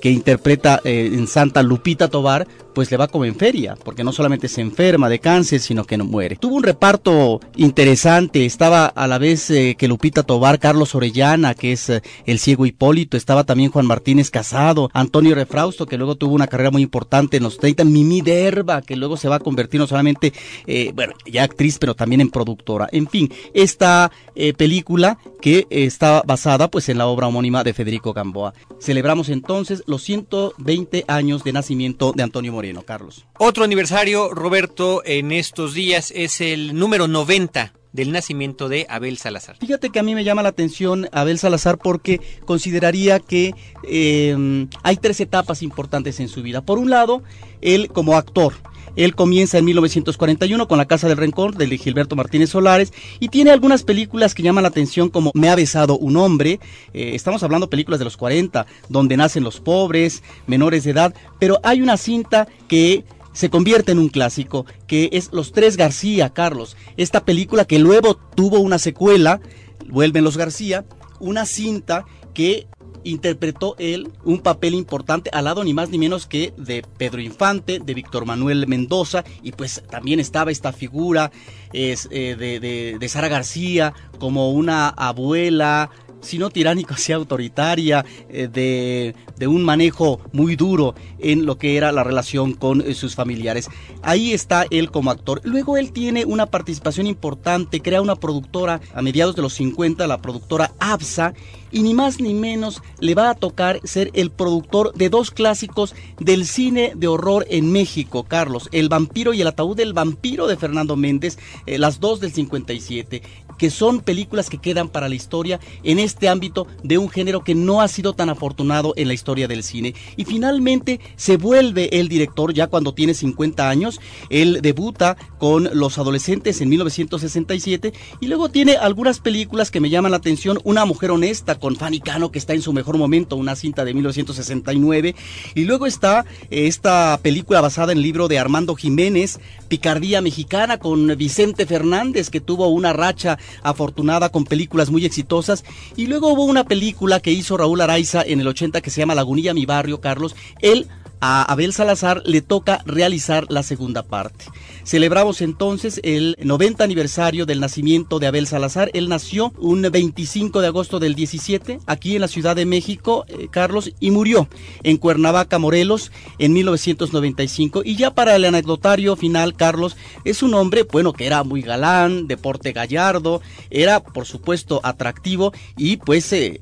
que 0.00 0.10
interpreta 0.10 0.80
eh, 0.84 1.10
en 1.12 1.26
Santa 1.26 1.62
Lupita 1.62 2.08
Tobar, 2.08 2.46
pues 2.74 2.90
le 2.90 2.96
va 2.96 3.08
como 3.08 3.24
en 3.24 3.34
feria, 3.34 3.76
porque 3.84 4.04
no 4.04 4.12
solamente 4.12 4.48
se 4.48 4.60
enferma 4.60 5.08
de 5.08 5.18
cáncer, 5.18 5.60
sino 5.60 5.84
que 5.84 5.96
no 5.96 6.04
muere. 6.04 6.36
Tuvo 6.36 6.56
un 6.56 6.62
reparto 6.62 7.40
interesante, 7.56 8.44
estaba 8.44 8.86
a 8.86 9.06
la 9.06 9.18
vez 9.18 9.50
eh, 9.50 9.76
que 9.78 9.88
Lupita 9.88 10.22
Tobar, 10.22 10.58
Carlos 10.58 10.94
Orellana, 10.94 11.54
que 11.54 11.72
es 11.72 11.90
eh, 11.90 12.02
el 12.26 12.38
ciego 12.38 12.66
Hipólito, 12.66 13.16
estaba 13.16 13.44
también 13.44 13.70
Juan 13.70 13.86
Martínez 13.86 14.30
Casado, 14.30 14.90
Antonio 14.92 15.34
Refrausto, 15.34 15.86
que 15.86 15.96
luego 15.96 16.16
tuvo 16.16 16.34
una 16.34 16.46
carrera 16.46 16.70
muy 16.70 16.82
importante 16.82 17.36
en 17.36 17.42
los 17.42 17.58
30, 17.58 17.84
Mimi 17.84 18.20
Derba, 18.20 18.82
que 18.82 18.96
luego 18.96 19.16
se 19.16 19.28
va 19.28 19.36
a 19.36 19.40
convertir 19.40 19.80
no 19.80 19.86
solamente, 19.86 20.32
eh, 20.66 20.92
bueno, 20.94 21.14
ya 21.26 21.44
actriz, 21.44 21.78
pero 21.78 21.94
también 21.94 22.20
en 22.20 22.30
productora. 22.30 22.88
En 22.92 23.08
fin, 23.08 23.32
esta 23.54 24.10
película 24.56 25.18
que 25.42 25.66
está 25.68 26.22
basada 26.26 26.70
pues 26.70 26.88
en 26.88 26.96
la 26.96 27.06
obra 27.06 27.26
homónima 27.26 27.62
de 27.62 27.74
Federico 27.74 28.12
Gamboa. 28.12 28.54
Celebramos 28.80 29.28
entonces 29.28 29.82
los 29.86 30.02
120 30.02 31.04
años 31.08 31.44
de 31.44 31.52
nacimiento 31.52 32.12
de 32.14 32.22
Antonio 32.22 32.52
Moreno, 32.52 32.69
Carlos. 32.84 33.26
Otro 33.38 33.64
aniversario, 33.64 34.30
Roberto, 34.32 35.02
en 35.04 35.32
estos 35.32 35.74
días 35.74 36.12
es 36.14 36.40
el 36.40 36.78
número 36.78 37.08
90 37.08 37.74
del 37.92 38.12
nacimiento 38.12 38.68
de 38.68 38.86
Abel 38.88 39.18
Salazar. 39.18 39.56
Fíjate 39.58 39.90
que 39.90 39.98
a 39.98 40.02
mí 40.02 40.14
me 40.14 40.24
llama 40.24 40.42
la 40.42 40.50
atención 40.50 41.08
Abel 41.12 41.38
Salazar 41.38 41.78
porque 41.78 42.20
consideraría 42.44 43.20
que 43.20 43.54
eh, 43.84 44.66
hay 44.82 44.96
tres 44.96 45.20
etapas 45.20 45.62
importantes 45.62 46.20
en 46.20 46.28
su 46.28 46.42
vida. 46.42 46.60
Por 46.62 46.78
un 46.78 46.90
lado, 46.90 47.22
él 47.60 47.88
como 47.88 48.16
actor, 48.16 48.54
él 48.96 49.14
comienza 49.14 49.58
en 49.58 49.64
1941 49.64 50.68
con 50.68 50.78
La 50.78 50.86
Casa 50.86 51.08
del 51.08 51.16
Rencor 51.16 51.56
de 51.56 51.78
Gilberto 51.78 52.16
Martínez 52.16 52.50
Solares 52.50 52.92
y 53.18 53.28
tiene 53.28 53.50
algunas 53.50 53.82
películas 53.82 54.34
que 54.34 54.42
llaman 54.42 54.62
la 54.62 54.68
atención 54.68 55.08
como 55.08 55.30
Me 55.34 55.48
ha 55.48 55.54
besado 55.54 55.96
un 55.96 56.16
hombre, 56.16 56.60
eh, 56.92 57.12
estamos 57.14 57.42
hablando 57.42 57.70
películas 57.70 57.98
de 57.98 58.04
los 58.04 58.16
40, 58.16 58.66
donde 58.88 59.16
nacen 59.16 59.44
los 59.44 59.60
pobres, 59.60 60.22
menores 60.46 60.84
de 60.84 60.90
edad, 60.90 61.14
pero 61.38 61.60
hay 61.62 61.82
una 61.82 61.96
cinta 61.96 62.48
que 62.68 63.04
se 63.32 63.50
convierte 63.50 63.92
en 63.92 63.98
un 63.98 64.08
clásico, 64.08 64.66
que 64.86 65.10
es 65.12 65.30
Los 65.32 65.52
Tres 65.52 65.76
García, 65.76 66.30
Carlos. 66.30 66.76
Esta 66.96 67.24
película 67.24 67.64
que 67.64 67.78
luego 67.78 68.16
tuvo 68.16 68.58
una 68.60 68.78
secuela, 68.78 69.40
Vuelven 69.88 70.24
los 70.24 70.36
García, 70.36 70.84
una 71.18 71.46
cinta 71.46 72.04
que 72.34 72.68
interpretó 73.02 73.76
él 73.78 74.10
un 74.24 74.40
papel 74.40 74.74
importante 74.74 75.30
al 75.32 75.44
lado 75.44 75.64
ni 75.64 75.72
más 75.72 75.90
ni 75.90 75.98
menos 75.98 76.26
que 76.26 76.52
de 76.56 76.84
Pedro 76.98 77.20
Infante, 77.20 77.78
de 77.78 77.94
Víctor 77.94 78.26
Manuel 78.26 78.66
Mendoza 78.66 79.24
y 79.42 79.52
pues 79.52 79.82
también 79.90 80.20
estaba 80.20 80.50
esta 80.50 80.72
figura 80.72 81.32
es, 81.72 82.08
eh, 82.10 82.36
de, 82.38 82.98
de 82.98 83.08
Sara 83.08 83.28
García 83.28 83.94
como 84.18 84.50
una 84.50 84.88
abuela 84.88 85.90
sino 86.20 86.50
tiránico, 86.50 86.94
así 86.94 87.12
autoritaria, 87.12 88.04
eh, 88.28 88.48
de, 88.52 89.14
de, 89.36 89.46
un 89.46 89.64
manejo 89.64 90.20
muy 90.32 90.56
duro 90.56 90.94
en 91.18 91.46
lo 91.46 91.58
que 91.58 91.76
era 91.76 91.92
la 91.92 92.04
relación 92.04 92.54
con 92.54 92.80
eh, 92.80 92.94
sus 92.94 93.14
familiares. 93.14 93.68
Ahí 94.02 94.32
está 94.32 94.66
él 94.70 94.90
como 94.90 95.10
actor. 95.10 95.40
Luego 95.44 95.76
él 95.76 95.92
tiene 95.92 96.24
una 96.24 96.46
participación 96.46 97.06
importante, 97.06 97.80
crea 97.80 98.02
una 98.02 98.16
productora 98.16 98.80
a 98.94 99.02
mediados 99.02 99.36
de 99.36 99.42
los 99.42 99.54
50, 99.54 100.06
la 100.06 100.22
productora 100.22 100.72
ABSA, 100.78 101.34
y 101.72 101.82
ni 101.82 101.94
más 101.94 102.20
ni 102.20 102.34
menos 102.34 102.82
le 102.98 103.14
va 103.14 103.30
a 103.30 103.34
tocar 103.34 103.80
ser 103.84 104.10
el 104.14 104.30
productor 104.30 104.92
de 104.94 105.08
dos 105.08 105.30
clásicos 105.30 105.94
del 106.18 106.46
cine 106.46 106.92
de 106.96 107.08
horror 107.08 107.46
en 107.48 107.70
México, 107.70 108.24
Carlos, 108.24 108.68
El 108.72 108.88
vampiro 108.88 109.32
y 109.32 109.40
el 109.40 109.46
ataúd 109.46 109.76
del 109.76 109.92
vampiro 109.92 110.46
de 110.46 110.56
Fernando 110.56 110.96
Méndez, 110.96 111.38
eh, 111.66 111.78
las 111.78 112.00
dos 112.00 112.20
del 112.20 112.32
57, 112.32 113.22
que 113.60 113.68
son 113.68 114.00
películas 114.00 114.48
que 114.48 114.56
quedan 114.56 114.88
para 114.88 115.10
la 115.10 115.14
historia 115.14 115.60
en 115.82 115.98
este 115.98 116.30
ámbito 116.30 116.66
de 116.82 116.96
un 116.96 117.10
género 117.10 117.44
que 117.44 117.54
no 117.54 117.82
ha 117.82 117.88
sido 117.88 118.14
tan 118.14 118.30
afortunado 118.30 118.94
en 118.96 119.06
la 119.06 119.12
historia 119.12 119.48
del 119.48 119.62
cine. 119.62 119.94
Y 120.16 120.24
finalmente 120.24 120.98
se 121.16 121.36
vuelve 121.36 122.00
el 122.00 122.08
director 122.08 122.54
ya 122.54 122.68
cuando 122.68 122.94
tiene 122.94 123.12
50 123.12 123.68
años. 123.68 124.00
Él 124.30 124.60
debuta 124.62 125.18
con 125.36 125.68
Los 125.74 125.98
Adolescentes 125.98 126.62
en 126.62 126.70
1967 126.70 127.92
y 128.18 128.28
luego 128.28 128.48
tiene 128.48 128.76
algunas 128.76 129.20
películas 129.20 129.70
que 129.70 129.80
me 129.80 129.90
llaman 129.90 130.12
la 130.12 130.16
atención. 130.16 130.58
Una 130.64 130.86
mujer 130.86 131.10
honesta 131.10 131.56
con 131.56 131.76
Fanny 131.76 132.00
Cano 132.00 132.32
que 132.32 132.38
está 132.38 132.54
en 132.54 132.62
su 132.62 132.72
mejor 132.72 132.96
momento, 132.96 133.36
una 133.36 133.56
cinta 133.56 133.84
de 133.84 133.92
1969. 133.92 135.14
Y 135.54 135.64
luego 135.64 135.86
está 135.86 136.24
esta 136.48 137.20
película 137.22 137.60
basada 137.60 137.92
en 137.92 137.98
el 137.98 138.04
libro 138.04 138.26
de 138.26 138.38
Armando 138.38 138.74
Jiménez, 138.74 139.38
Picardía 139.68 140.22
Mexicana 140.22 140.78
con 140.78 141.14
Vicente 141.18 141.66
Fernández 141.66 142.30
que 142.30 142.40
tuvo 142.40 142.68
una 142.68 142.94
racha 142.94 143.38
afortunada 143.62 144.30
con 144.30 144.44
películas 144.44 144.90
muy 144.90 145.04
exitosas. 145.04 145.64
Y 145.96 146.06
luego 146.06 146.32
hubo 146.32 146.44
una 146.44 146.64
película 146.64 147.20
que 147.20 147.32
hizo 147.32 147.56
Raúl 147.56 147.80
Araiza 147.80 148.22
en 148.22 148.40
el 148.40 148.48
80 148.48 148.80
que 148.80 148.90
se 148.90 149.00
llama 149.00 149.14
Lagunilla 149.14 149.54
Mi 149.54 149.66
Barrio, 149.66 150.00
Carlos. 150.00 150.34
Él 150.60 150.88
a 151.20 151.42
Abel 151.42 151.72
Salazar 151.72 152.22
le 152.24 152.40
toca 152.40 152.82
realizar 152.84 153.46
la 153.48 153.62
segunda 153.62 154.02
parte. 154.02 154.46
Celebramos 154.84 155.40
entonces 155.42 156.00
el 156.02 156.36
90 156.42 156.82
aniversario 156.82 157.46
del 157.46 157.60
nacimiento 157.60 158.18
de 158.18 158.26
Abel 158.26 158.46
Salazar. 158.46 158.90
Él 158.94 159.08
nació 159.08 159.52
un 159.58 159.82
25 159.82 160.60
de 160.60 160.66
agosto 160.66 160.98
del 160.98 161.14
17 161.14 161.80
aquí 161.86 162.14
en 162.14 162.22
la 162.22 162.28
Ciudad 162.28 162.56
de 162.56 162.66
México, 162.66 163.24
eh, 163.28 163.48
Carlos, 163.50 163.92
y 164.00 164.10
murió 164.10 164.48
en 164.82 164.96
Cuernavaca, 164.96 165.58
Morelos, 165.58 166.10
en 166.38 166.52
1995. 166.52 167.82
Y 167.84 167.96
ya 167.96 168.14
para 168.14 168.36
el 168.36 168.44
anecdotario 168.44 169.16
final, 169.16 169.54
Carlos, 169.54 169.96
es 170.24 170.42
un 170.42 170.54
hombre, 170.54 170.84
bueno, 170.84 171.12
que 171.12 171.26
era 171.26 171.44
muy 171.44 171.62
galán, 171.62 172.26
deporte 172.26 172.72
gallardo, 172.72 173.42
era 173.70 174.00
por 174.00 174.26
supuesto 174.26 174.80
atractivo 174.82 175.52
y 175.76 175.98
pues... 175.98 176.32
Eh, 176.32 176.60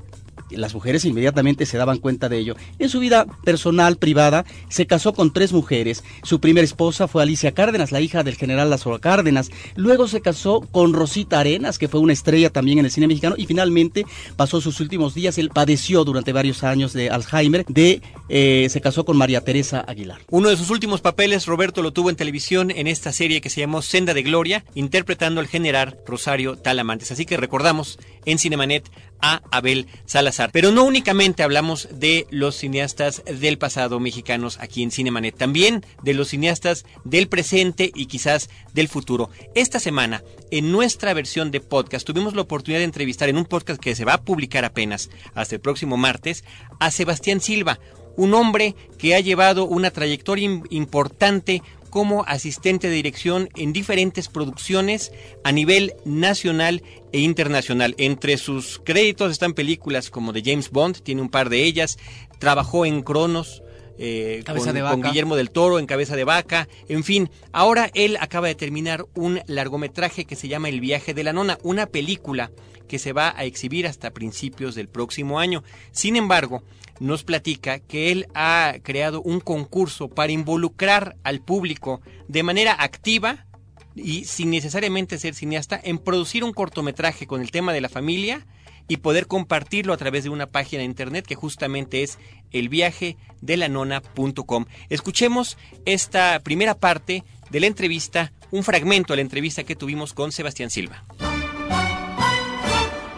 las 0.50 0.74
mujeres 0.74 1.04
inmediatamente 1.04 1.66
se 1.66 1.78
daban 1.78 1.98
cuenta 1.98 2.28
de 2.28 2.38
ello. 2.38 2.56
En 2.78 2.88
su 2.88 3.00
vida 3.00 3.26
personal, 3.44 3.96
privada, 3.96 4.44
se 4.68 4.86
casó 4.86 5.12
con 5.12 5.32
tres 5.32 5.52
mujeres. 5.52 6.04
Su 6.22 6.40
primera 6.40 6.64
esposa 6.64 7.08
fue 7.08 7.22
Alicia 7.22 7.52
Cárdenas, 7.52 7.92
la 7.92 8.00
hija 8.00 8.22
del 8.22 8.36
general 8.36 8.70
Lázaro 8.70 9.00
Cárdenas. 9.00 9.50
Luego 9.76 10.08
se 10.08 10.20
casó 10.20 10.60
con 10.60 10.92
Rosita 10.92 11.40
Arenas, 11.40 11.78
que 11.78 11.88
fue 11.88 12.00
una 12.00 12.12
estrella 12.12 12.50
también 12.50 12.78
en 12.78 12.84
el 12.84 12.90
cine 12.90 13.08
mexicano. 13.08 13.34
Y 13.38 13.46
finalmente 13.46 14.06
pasó 14.36 14.60
sus 14.60 14.80
últimos 14.80 15.14
días. 15.14 15.38
Él 15.38 15.50
padeció 15.50 16.04
durante 16.04 16.32
varios 16.32 16.64
años 16.64 16.92
de 16.92 17.10
Alzheimer. 17.10 17.64
De, 17.66 18.02
eh, 18.28 18.66
se 18.70 18.80
casó 18.80 19.04
con 19.04 19.16
María 19.16 19.42
Teresa 19.42 19.84
Aguilar. 19.86 20.20
Uno 20.30 20.48
de 20.48 20.56
sus 20.56 20.70
últimos 20.70 21.00
papeles, 21.00 21.46
Roberto 21.46 21.82
lo 21.82 21.92
tuvo 21.92 22.10
en 22.10 22.16
televisión 22.16 22.70
en 22.70 22.86
esta 22.86 23.12
serie 23.12 23.40
que 23.40 23.50
se 23.50 23.60
llamó 23.60 23.82
Senda 23.82 24.14
de 24.14 24.22
Gloria, 24.22 24.64
interpretando 24.74 25.40
al 25.40 25.46
general 25.46 25.98
Rosario 26.06 26.56
Talamantes. 26.56 27.12
Así 27.12 27.26
que 27.26 27.36
recordamos 27.36 27.98
en 28.24 28.38
Cinemanet 28.38 28.90
a 29.20 29.42
Abel 29.50 29.86
Salazar. 30.06 30.50
Pero 30.52 30.72
no 30.72 30.84
únicamente 30.84 31.42
hablamos 31.42 31.88
de 31.92 32.26
los 32.30 32.56
cineastas 32.56 33.22
del 33.24 33.58
pasado 33.58 34.00
mexicanos 34.00 34.58
aquí 34.60 34.82
en 34.82 34.90
Cinemanet, 34.90 35.36
también 35.36 35.84
de 36.02 36.14
los 36.14 36.28
cineastas 36.28 36.84
del 37.04 37.28
presente 37.28 37.90
y 37.94 38.06
quizás 38.06 38.48
del 38.72 38.88
futuro. 38.88 39.30
Esta 39.54 39.80
semana, 39.80 40.22
en 40.50 40.72
nuestra 40.72 41.14
versión 41.14 41.50
de 41.50 41.60
podcast, 41.60 42.06
tuvimos 42.06 42.34
la 42.34 42.42
oportunidad 42.42 42.80
de 42.80 42.84
entrevistar 42.84 43.28
en 43.28 43.38
un 43.38 43.44
podcast 43.44 43.80
que 43.80 43.94
se 43.94 44.04
va 44.04 44.14
a 44.14 44.22
publicar 44.22 44.64
apenas 44.64 45.10
hasta 45.34 45.54
el 45.54 45.60
próximo 45.60 45.96
martes 45.96 46.44
a 46.80 46.90
Sebastián 46.90 47.40
Silva, 47.40 47.78
un 48.16 48.34
hombre 48.34 48.74
que 48.98 49.14
ha 49.14 49.20
llevado 49.20 49.64
una 49.64 49.92
trayectoria 49.92 50.60
importante 50.70 51.62
como 51.88 52.24
asistente 52.26 52.88
de 52.88 52.94
dirección 52.94 53.48
en 53.56 53.72
diferentes 53.72 54.28
producciones 54.28 55.12
a 55.44 55.52
nivel 55.52 55.94
nacional 56.04 56.82
e 57.12 57.20
internacional. 57.20 57.94
Entre 57.98 58.36
sus 58.36 58.80
créditos 58.84 59.32
están 59.32 59.54
películas 59.54 60.10
como 60.10 60.32
de 60.32 60.42
James 60.44 60.70
Bond, 60.70 61.00
tiene 61.02 61.22
un 61.22 61.28
par 61.28 61.48
de 61.48 61.64
ellas, 61.64 61.98
trabajó 62.38 62.86
en 62.86 63.02
Cronos, 63.02 63.62
eh, 63.98 64.44
con, 64.46 65.02
Guillermo 65.02 65.36
del 65.36 65.50
Toro 65.50 65.78
en 65.78 65.86
Cabeza 65.86 66.16
de 66.16 66.24
Vaca, 66.24 66.68
en 66.88 67.04
fin, 67.04 67.30
ahora 67.52 67.90
él 67.94 68.16
acaba 68.20 68.48
de 68.48 68.54
terminar 68.54 69.04
un 69.14 69.40
largometraje 69.46 70.24
que 70.24 70.36
se 70.36 70.48
llama 70.48 70.68
El 70.68 70.80
viaje 70.80 71.14
de 71.14 71.24
la 71.24 71.32
nona, 71.32 71.58
una 71.62 71.86
película 71.86 72.50
que 72.88 72.98
se 72.98 73.12
va 73.12 73.34
a 73.36 73.44
exhibir 73.44 73.86
hasta 73.86 74.10
principios 74.10 74.74
del 74.74 74.88
próximo 74.88 75.38
año. 75.38 75.62
Sin 75.92 76.16
embargo, 76.16 76.62
nos 77.00 77.22
platica 77.22 77.78
que 77.78 78.10
él 78.10 78.26
ha 78.34 78.76
creado 78.82 79.22
un 79.22 79.40
concurso 79.40 80.08
para 80.08 80.32
involucrar 80.32 81.16
al 81.22 81.40
público 81.40 82.00
de 82.26 82.42
manera 82.42 82.76
activa 82.78 83.46
y 83.94 84.24
sin 84.24 84.50
necesariamente 84.50 85.18
ser 85.18 85.34
cineasta 85.34 85.80
en 85.82 85.98
producir 85.98 86.44
un 86.44 86.52
cortometraje 86.52 87.26
con 87.26 87.40
el 87.40 87.50
tema 87.50 87.72
de 87.72 87.80
la 87.80 87.88
familia 87.88 88.46
y 88.88 88.96
poder 88.98 89.26
compartirlo 89.26 89.92
a 89.92 89.98
través 89.98 90.22
de 90.24 90.30
una 90.30 90.46
página 90.46 90.80
de 90.80 90.86
internet 90.86 91.24
que 91.26 91.36
justamente 91.36 92.02
es 92.02 92.18
elviajedelanona.com. 92.52 94.64
Escuchemos 94.88 95.58
esta 95.84 96.40
primera 96.40 96.74
parte 96.74 97.22
de 97.50 97.60
la 97.60 97.66
entrevista, 97.66 98.32
un 98.50 98.64
fragmento 98.64 99.12
de 99.12 99.18
la 99.18 99.22
entrevista 99.22 99.64
que 99.64 99.76
tuvimos 99.76 100.14
con 100.14 100.32
Sebastián 100.32 100.70
Silva. 100.70 101.04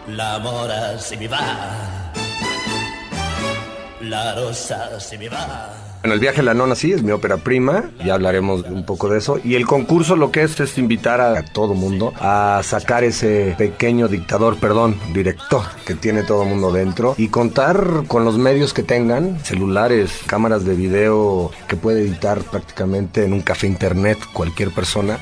La 0.09 0.41
mora 0.41 0.99
se 0.99 1.17
me 1.17 1.29
va, 1.29 2.13
la 4.01 4.35
rosa 4.35 4.99
se 4.99 5.17
me 5.17 5.29
va. 5.29 5.90
En 6.03 6.13
el 6.13 6.19
viaje 6.19 6.41
a 6.41 6.43
la 6.43 6.55
nona 6.55 6.75
sí, 6.75 6.93
es 6.93 7.03
mi 7.03 7.13
ópera 7.13 7.37
prima, 7.37 7.91
ya 8.03 8.15
hablaremos 8.15 8.63
un 8.63 8.87
poco 8.87 9.11
de 9.11 9.19
eso. 9.19 9.39
Y 9.45 9.55
el 9.55 9.67
concurso 9.67 10.17
lo 10.17 10.33
que 10.33 10.43
es 10.43 10.59
es 10.59 10.79
invitar 10.79 11.21
a, 11.21 11.43
todo 11.43 11.75
mundo 11.75 12.15
a 12.19 12.63
sacar 12.65 13.05
ese 13.05 13.55
pequeño 13.59 14.09
dictador, 14.09 14.57
perdón, 14.57 14.99
director 15.13 15.63
que 15.85 15.95
tiene 15.95 16.23
todo 16.23 16.47
mundo 16.47 16.73
dentro 16.73 17.15
y 17.19 17.29
contar 17.29 18.05
con 18.09 18.25
los 18.25 18.39
medios 18.39 18.73
que 18.73 18.83
tengan, 18.83 19.45
celulares, 19.45 20.21
cámaras 20.27 20.65
de 20.65 20.75
video 20.75 21.51
que 21.69 21.77
puede 21.77 22.01
editar 22.01 22.39
prácticamente 22.45 23.27
en 23.27 23.35
un 23.35 23.43
café 23.43 23.67
internet 23.67 24.19
cualquier 24.33 24.71
persona. 24.71 25.19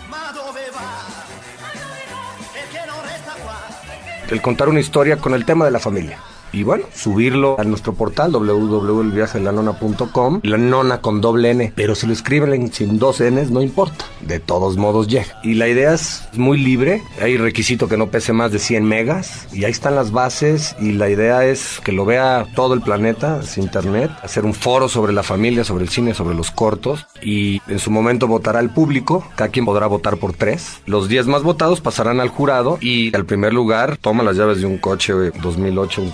El 4.30 4.40
contar 4.40 4.68
una 4.68 4.78
historia 4.78 5.16
con 5.16 5.34
el 5.34 5.44
tema 5.44 5.64
de 5.64 5.72
la 5.72 5.80
familia 5.80 6.18
y 6.52 6.62
bueno, 6.62 6.84
subirlo 6.94 7.58
a 7.58 7.64
nuestro 7.64 7.94
portal 7.94 8.32
www.viajelanona.com, 8.32 10.40
la 10.42 10.56
nona 10.56 11.00
con 11.00 11.20
doble 11.20 11.50
N, 11.50 11.72
pero 11.74 11.94
si 11.94 12.06
lo 12.06 12.12
escriben 12.12 12.72
sin 12.72 12.98
dos 12.98 13.20
Ns 13.20 13.50
no 13.50 13.62
importa, 13.62 14.04
de 14.20 14.40
todos 14.40 14.76
modos 14.76 15.08
llega. 15.08 15.40
Y 15.42 15.54
la 15.54 15.68
idea 15.68 15.94
es 15.94 16.28
muy 16.34 16.58
libre, 16.58 17.02
hay 17.20 17.36
requisito 17.36 17.88
que 17.88 17.96
no 17.96 18.08
pese 18.08 18.32
más 18.32 18.52
de 18.52 18.58
100 18.58 18.84
megas 18.84 19.46
y 19.52 19.64
ahí 19.64 19.70
están 19.70 19.94
las 19.94 20.12
bases 20.12 20.76
y 20.80 20.92
la 20.92 21.08
idea 21.08 21.44
es 21.44 21.80
que 21.84 21.92
lo 21.92 22.04
vea 22.04 22.46
todo 22.54 22.74
el 22.74 22.80
planeta, 22.80 23.40
es 23.42 23.58
internet, 23.58 24.10
hacer 24.22 24.44
un 24.44 24.54
foro 24.54 24.88
sobre 24.88 25.12
la 25.12 25.22
familia, 25.22 25.64
sobre 25.64 25.84
el 25.84 25.90
cine, 25.90 26.14
sobre 26.14 26.34
los 26.34 26.50
cortos 26.50 27.06
y 27.22 27.60
en 27.68 27.78
su 27.78 27.90
momento 27.90 28.26
votará 28.26 28.60
el 28.60 28.70
público, 28.70 29.26
cada 29.36 29.50
quien 29.50 29.64
podrá 29.64 29.86
votar 29.86 30.16
por 30.16 30.32
tres. 30.32 30.80
Los 30.86 31.08
10 31.08 31.26
más 31.26 31.42
votados 31.42 31.80
pasarán 31.80 32.20
al 32.20 32.28
jurado 32.28 32.78
y 32.80 33.14
al 33.14 33.24
primer 33.24 33.52
lugar 33.52 33.96
toma 33.96 34.22
las 34.22 34.36
llaves 34.36 34.60
de 34.60 34.66
un 34.66 34.78
coche 34.78 35.12
2008, 35.12 36.02
un 36.02 36.10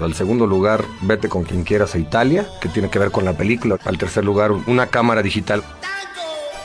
al 0.00 0.14
segundo 0.14 0.46
lugar, 0.46 0.84
Vete 1.02 1.28
con 1.28 1.44
quien 1.44 1.64
quieras 1.64 1.94
a 1.94 1.98
Italia, 1.98 2.46
que 2.60 2.68
tiene 2.68 2.90
que 2.90 2.98
ver 2.98 3.10
con 3.10 3.24
la 3.24 3.32
película. 3.32 3.78
Al 3.84 3.98
tercer 3.98 4.24
lugar, 4.24 4.52
una 4.52 4.86
cámara 4.88 5.22
digital. 5.22 5.62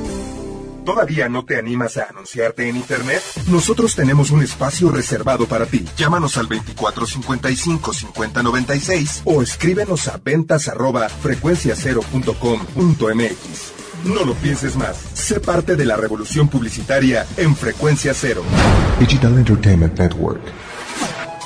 ¿Todavía 0.85 1.29
no 1.29 1.45
te 1.45 1.57
animas 1.57 1.97
a 1.99 2.09
anunciarte 2.11 2.69
en 2.69 2.75
Internet? 2.77 3.23
Nosotros 3.49 3.95
tenemos 3.95 4.33
un 4.33 4.43
espacio 4.43 4.91
reservado 4.91 5.47
para 5.47 5.67
ti. 5.67 5.85
Llámanos 5.97 6.37
al 6.37 6.49
2455-5096 6.49 9.23
o 9.25 9.41
escríbenos 9.43 10.09
a 10.09 10.17
ventas 10.17 10.67
arroba 10.69 11.09
frecuenciacero.com.mx. 11.09 13.73
No 14.05 14.25
lo 14.25 14.35
pienses 14.35 14.77
más. 14.77 14.97
Sé 15.13 15.41
parte 15.41 15.77
de 15.77 15.85
la 15.85 15.97
revolución 15.97 16.49
publicitaria 16.49 17.27
en 17.37 17.55
Frecuencia 17.55 18.15
Cero. 18.15 18.43
Digital 18.99 19.37
Entertainment 19.39 19.99
Network. 19.99 20.41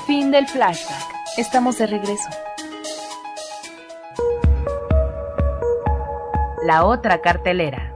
Fin 0.07 0.31
del 0.31 0.47
flashback. 0.47 1.03
Estamos 1.37 1.79
de 1.79 1.87
regreso. 1.87 2.29
La 6.65 6.87
otra 6.87 7.21
cartelera. 7.21 7.95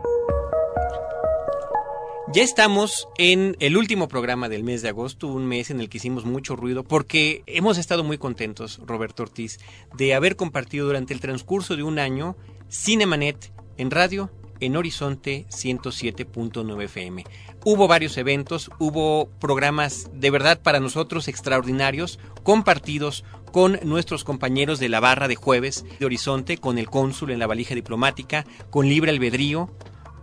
Ya 2.35 2.43
estamos 2.43 3.09
en 3.17 3.57
el 3.61 3.79
último 3.79 4.09
programa 4.09 4.51
del 4.51 4.63
mes 4.63 4.83
de 4.83 4.91
agosto, 4.91 5.27
un 5.27 5.47
mes 5.47 5.71
en 5.71 5.81
el 5.81 5.89
que 5.89 5.97
hicimos 5.97 6.27
mucho 6.27 6.55
ruido, 6.55 6.85
porque 6.85 7.43
hemos 7.47 7.79
estado 7.79 8.05
muy 8.05 8.19
contentos, 8.19 8.83
Roberto 8.85 9.23
Ortiz, 9.23 9.59
de 9.97 10.13
haber 10.13 10.37
compartido 10.37 10.85
durante 10.85 11.15
el 11.15 11.21
transcurso 11.21 11.77
de 11.77 11.83
un 11.83 11.99
año 11.99 12.37
Cinemanet 12.69 13.55
en 13.79 13.91
radio 13.91 14.31
en 14.61 14.77
Horizonte 14.77 15.47
107.9 15.51 16.85
FM. 16.85 17.25
Hubo 17.65 17.89
varios 17.89 18.17
eventos, 18.17 18.71
hubo 18.79 19.29
programas 19.41 20.11
de 20.15 20.31
verdad 20.31 20.61
para 20.63 20.81
nosotros 20.81 21.29
extraordinarios, 21.29 22.19
compartidos 22.43 23.25
con 23.53 23.79
nuestros 23.83 24.25
compañeros 24.25 24.79
de 24.79 24.89
la 24.89 25.01
barra 25.01 25.29
de 25.29 25.37
jueves 25.37 25.85
de 25.99 26.07
Horizonte, 26.07 26.59
con 26.59 26.79
el 26.79 26.89
cónsul 26.89 27.31
en 27.31 27.39
la 27.39 27.47
valija 27.47 27.75
diplomática, 27.75 28.45
con 28.71 28.89
Libre 28.89 29.11
Albedrío, 29.11 29.71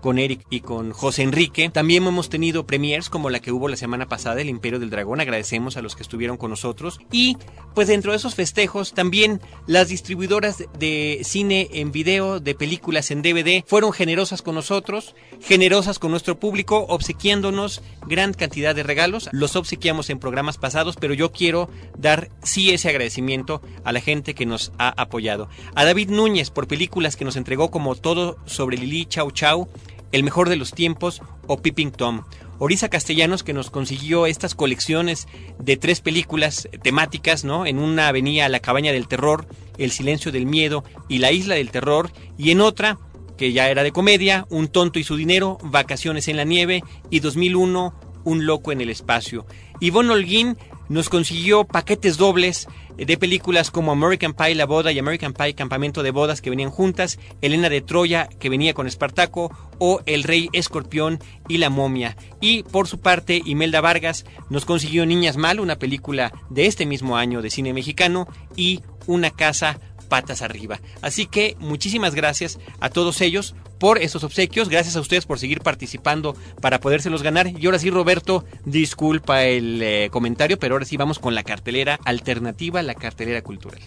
con 0.05 0.19
Eric 0.19 0.45
y 0.51 0.59
con 0.59 0.91
José 0.91 1.23
Enrique. 1.23 1.67
También 1.69 2.05
hemos 2.05 2.29
tenido 2.29 2.67
premiers 2.67 3.09
como 3.09 3.31
la 3.31 3.39
que 3.39 3.51
hubo 3.51 3.67
la 3.67 3.75
semana 3.75 4.07
pasada, 4.07 4.39
El 4.39 4.49
Imperio 4.49 4.77
del 4.77 4.91
Dragón. 4.91 5.19
Agradecemos 5.19 5.77
a 5.77 5.81
los 5.81 5.95
que 5.95 6.03
estuvieron 6.03 6.37
con 6.37 6.51
nosotros. 6.51 6.99
Y 7.11 7.37
pues 7.73 7.87
dentro 7.87 8.11
de 8.11 8.17
esos 8.17 8.35
festejos 8.35 8.93
también 8.93 9.41
las 9.65 9.87
distribuidoras 9.87 10.63
de 10.77 11.21
cine 11.23 11.69
en 11.73 11.91
video, 11.91 12.39
de 12.39 12.53
películas 12.53 13.09
en 13.09 13.23
DVD, 13.23 13.63
fueron 13.65 13.93
generosas 13.93 14.43
con 14.43 14.53
nosotros, 14.53 15.15
generosas 15.41 15.97
con 15.97 16.11
nuestro 16.11 16.39
público, 16.39 16.85
obsequiándonos 16.87 17.81
gran 18.05 18.35
cantidad 18.35 18.75
de 18.75 18.83
regalos. 18.83 19.27
Los 19.31 19.55
obsequiamos 19.55 20.11
en 20.11 20.19
programas 20.19 20.59
pasados, 20.59 20.97
pero 20.97 21.15
yo 21.15 21.31
quiero 21.31 21.67
dar 21.97 22.29
sí 22.43 22.69
ese 22.69 22.89
agradecimiento 22.89 23.59
a 23.83 23.91
la 23.91 24.01
gente 24.01 24.35
que 24.35 24.45
nos 24.45 24.71
ha 24.77 24.89
apoyado. 25.01 25.49
A 25.73 25.83
David 25.83 26.11
Núñez 26.11 26.51
por 26.51 26.67
películas 26.67 27.15
que 27.15 27.25
nos 27.25 27.37
entregó 27.37 27.71
como 27.71 27.95
todo 27.95 28.37
sobre 28.45 28.77
Lili 28.77 29.07
Chau 29.07 29.31
Chau 29.31 29.67
el 30.11 30.23
mejor 30.23 30.49
de 30.49 30.55
los 30.55 30.71
tiempos 30.71 31.21
o 31.47 31.61
Peeping 31.61 31.91
Tom. 31.91 32.23
Orisa 32.57 32.89
Castellanos 32.89 33.43
que 33.43 33.53
nos 33.53 33.69
consiguió 33.69 34.27
estas 34.27 34.55
colecciones 34.55 35.27
de 35.59 35.75
tres 35.75 35.99
películas 35.99 36.69
temáticas, 36.81 37.43
¿no? 37.43 37.65
En 37.65 37.79
una 37.79 38.11
venía 38.11 38.47
La 38.47 38.61
cabaña 38.61 38.93
del 38.93 39.07
terror, 39.07 39.45
El 39.77 39.91
silencio 39.91 40.31
del 40.31 40.45
miedo 40.45 40.83
y 41.09 41.17
La 41.17 41.31
isla 41.31 41.55
del 41.55 41.71
terror 41.71 42.11
y 42.37 42.51
en 42.51 42.61
otra 42.61 42.97
que 43.37 43.51
ya 43.51 43.69
era 43.69 43.83
de 43.83 43.91
comedia, 43.91 44.45
Un 44.49 44.69
tonto 44.69 44.99
y 44.99 45.03
su 45.03 45.17
dinero, 45.17 45.57
Vacaciones 45.63 46.29
en 46.29 46.37
la 46.37 46.45
nieve 46.45 46.81
y 47.09 47.19
2001 47.19 47.93
Un 48.23 48.45
loco 48.45 48.71
en 48.71 48.79
el 48.79 48.89
espacio. 48.89 49.45
Ivonne 49.81 50.13
Holguín 50.13 50.57
nos 50.89 51.09
consiguió 51.09 51.65
paquetes 51.65 52.17
dobles 52.17 52.67
de 52.97 53.17
películas 53.17 53.71
como 53.71 53.91
American 53.91 54.33
Pie 54.33 54.55
La 54.55 54.65
Boda 54.65 54.91
y 54.91 54.99
American 54.99 55.33
Pie 55.33 55.53
Campamento 55.53 56.03
de 56.03 56.11
Bodas 56.11 56.41
que 56.41 56.49
venían 56.49 56.69
juntas, 56.69 57.19
Elena 57.41 57.69
de 57.69 57.81
Troya 57.81 58.29
que 58.39 58.49
venía 58.49 58.73
con 58.73 58.87
Espartaco 58.87 59.51
o 59.79 60.01
El 60.05 60.23
Rey 60.23 60.49
Escorpión 60.53 61.19
y 61.47 61.57
La 61.57 61.69
Momia. 61.69 62.15
Y 62.39 62.63
por 62.63 62.87
su 62.87 62.99
parte, 62.99 63.41
Imelda 63.45 63.81
Vargas 63.81 64.25
nos 64.49 64.65
consiguió 64.65 65.05
Niñas 65.05 65.37
Mal, 65.37 65.59
una 65.59 65.77
película 65.77 66.31
de 66.49 66.67
este 66.67 66.85
mismo 66.85 67.17
año 67.17 67.41
de 67.41 67.49
cine 67.49 67.73
mexicano 67.73 68.27
y 68.55 68.81
Una 69.07 69.29
casa 69.29 69.79
patas 70.05 70.41
arriba. 70.41 70.79
Así 71.01 71.25
que 71.25 71.55
muchísimas 71.59 72.15
gracias 72.15 72.59
a 72.79 72.89
todos 72.89 73.21
ellos 73.21 73.55
por 73.85 73.99
esos 73.99 74.23
obsequios. 74.23 74.67
Gracias 74.67 74.95
a 74.95 74.99
ustedes 74.99 75.27
por 75.27 75.37
seguir 75.37 75.61
participando 75.61 76.35
para 76.59 76.79
podérselos 76.79 77.21
ganar. 77.21 77.45
Y 77.45 77.63
ahora 77.67 77.77
sí, 77.77 77.91
Roberto, 77.91 78.43
disculpa 78.65 79.43
el 79.43 79.79
eh, 79.79 80.09
comentario, 80.11 80.57
pero 80.57 80.73
ahora 80.73 80.85
sí 80.85 80.97
vamos 80.97 81.19
con 81.19 81.35
la 81.35 81.43
cartelera 81.43 81.99
alternativa, 82.03 82.81
la 82.81 82.95
cartelera 82.95 83.43
cultural. 83.43 83.79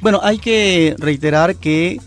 Bueno, 0.00 0.18
hay 0.24 0.38
que 0.38 0.96
reiterar 0.98 1.54
que 1.54 2.00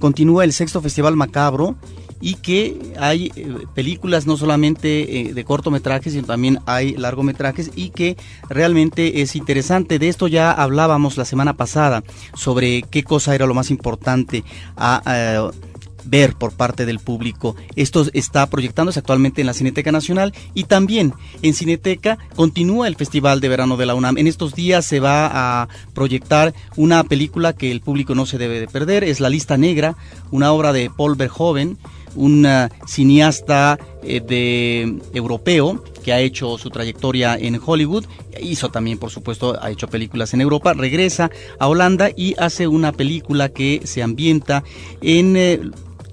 continúa 0.00 0.44
el 0.44 0.54
sexto 0.54 0.80
Festival 0.80 1.14
Macabro 1.14 1.76
y 2.22 2.36
que 2.36 2.94
hay 2.98 3.32
eh, 3.36 3.46
películas 3.74 4.26
no 4.26 4.38
solamente 4.38 5.20
eh, 5.20 5.34
de 5.34 5.44
cortometrajes, 5.44 6.14
sino 6.14 6.26
también 6.26 6.58
hay 6.64 6.96
largometrajes 6.96 7.70
y 7.76 7.90
que 7.90 8.16
realmente 8.48 9.20
es 9.20 9.36
interesante. 9.36 9.98
De 9.98 10.08
esto 10.08 10.26
ya 10.26 10.52
hablábamos 10.52 11.18
la 11.18 11.26
semana 11.26 11.52
pasada 11.52 12.02
sobre 12.34 12.80
qué 12.80 13.02
cosa 13.02 13.34
era 13.34 13.44
lo 13.44 13.52
más 13.52 13.70
importante 13.70 14.42
a, 14.74 15.50
ver 16.08 16.34
por 16.34 16.52
parte 16.52 16.86
del 16.86 16.98
público. 16.98 17.56
Esto 17.76 18.06
está 18.12 18.46
proyectándose 18.48 18.98
actualmente 18.98 19.40
en 19.40 19.46
la 19.46 19.54
Cineteca 19.54 19.92
Nacional 19.92 20.32
y 20.54 20.64
también 20.64 21.14
en 21.42 21.54
Cineteca 21.54 22.18
continúa 22.34 22.88
el 22.88 22.96
Festival 22.96 23.40
de 23.40 23.48
Verano 23.48 23.76
de 23.76 23.86
la 23.86 23.94
UNAM. 23.94 24.18
En 24.18 24.26
estos 24.26 24.54
días 24.54 24.84
se 24.84 25.00
va 25.00 25.30
a 25.32 25.68
proyectar 25.94 26.54
una 26.76 27.04
película 27.04 27.52
que 27.52 27.70
el 27.70 27.80
público 27.80 28.14
no 28.14 28.26
se 28.26 28.38
debe 28.38 28.60
de 28.60 28.68
perder, 28.68 29.04
es 29.04 29.20
La 29.20 29.28
Lista 29.28 29.56
Negra, 29.56 29.96
una 30.30 30.52
obra 30.52 30.72
de 30.72 30.90
Paul 30.90 31.16
Verhoeven 31.16 31.78
un 32.14 32.46
cineasta 32.86 33.78
eh, 34.02 34.20
de 34.20 34.98
europeo 35.14 35.82
que 36.04 36.12
ha 36.12 36.20
hecho 36.20 36.56
su 36.58 36.70
trayectoria 36.70 37.36
en 37.36 37.60
Hollywood, 37.64 38.06
hizo 38.40 38.70
también 38.70 38.98
por 38.98 39.10
supuesto, 39.10 39.58
ha 39.60 39.70
hecho 39.70 39.88
películas 39.88 40.32
en 40.34 40.40
Europa, 40.40 40.72
regresa 40.72 41.30
a 41.58 41.68
Holanda 41.68 42.10
y 42.14 42.34
hace 42.38 42.66
una 42.66 42.92
película 42.92 43.50
que 43.50 43.82
se 43.84 44.02
ambienta 44.02 44.64
en 45.00 45.36
eh, 45.36 45.60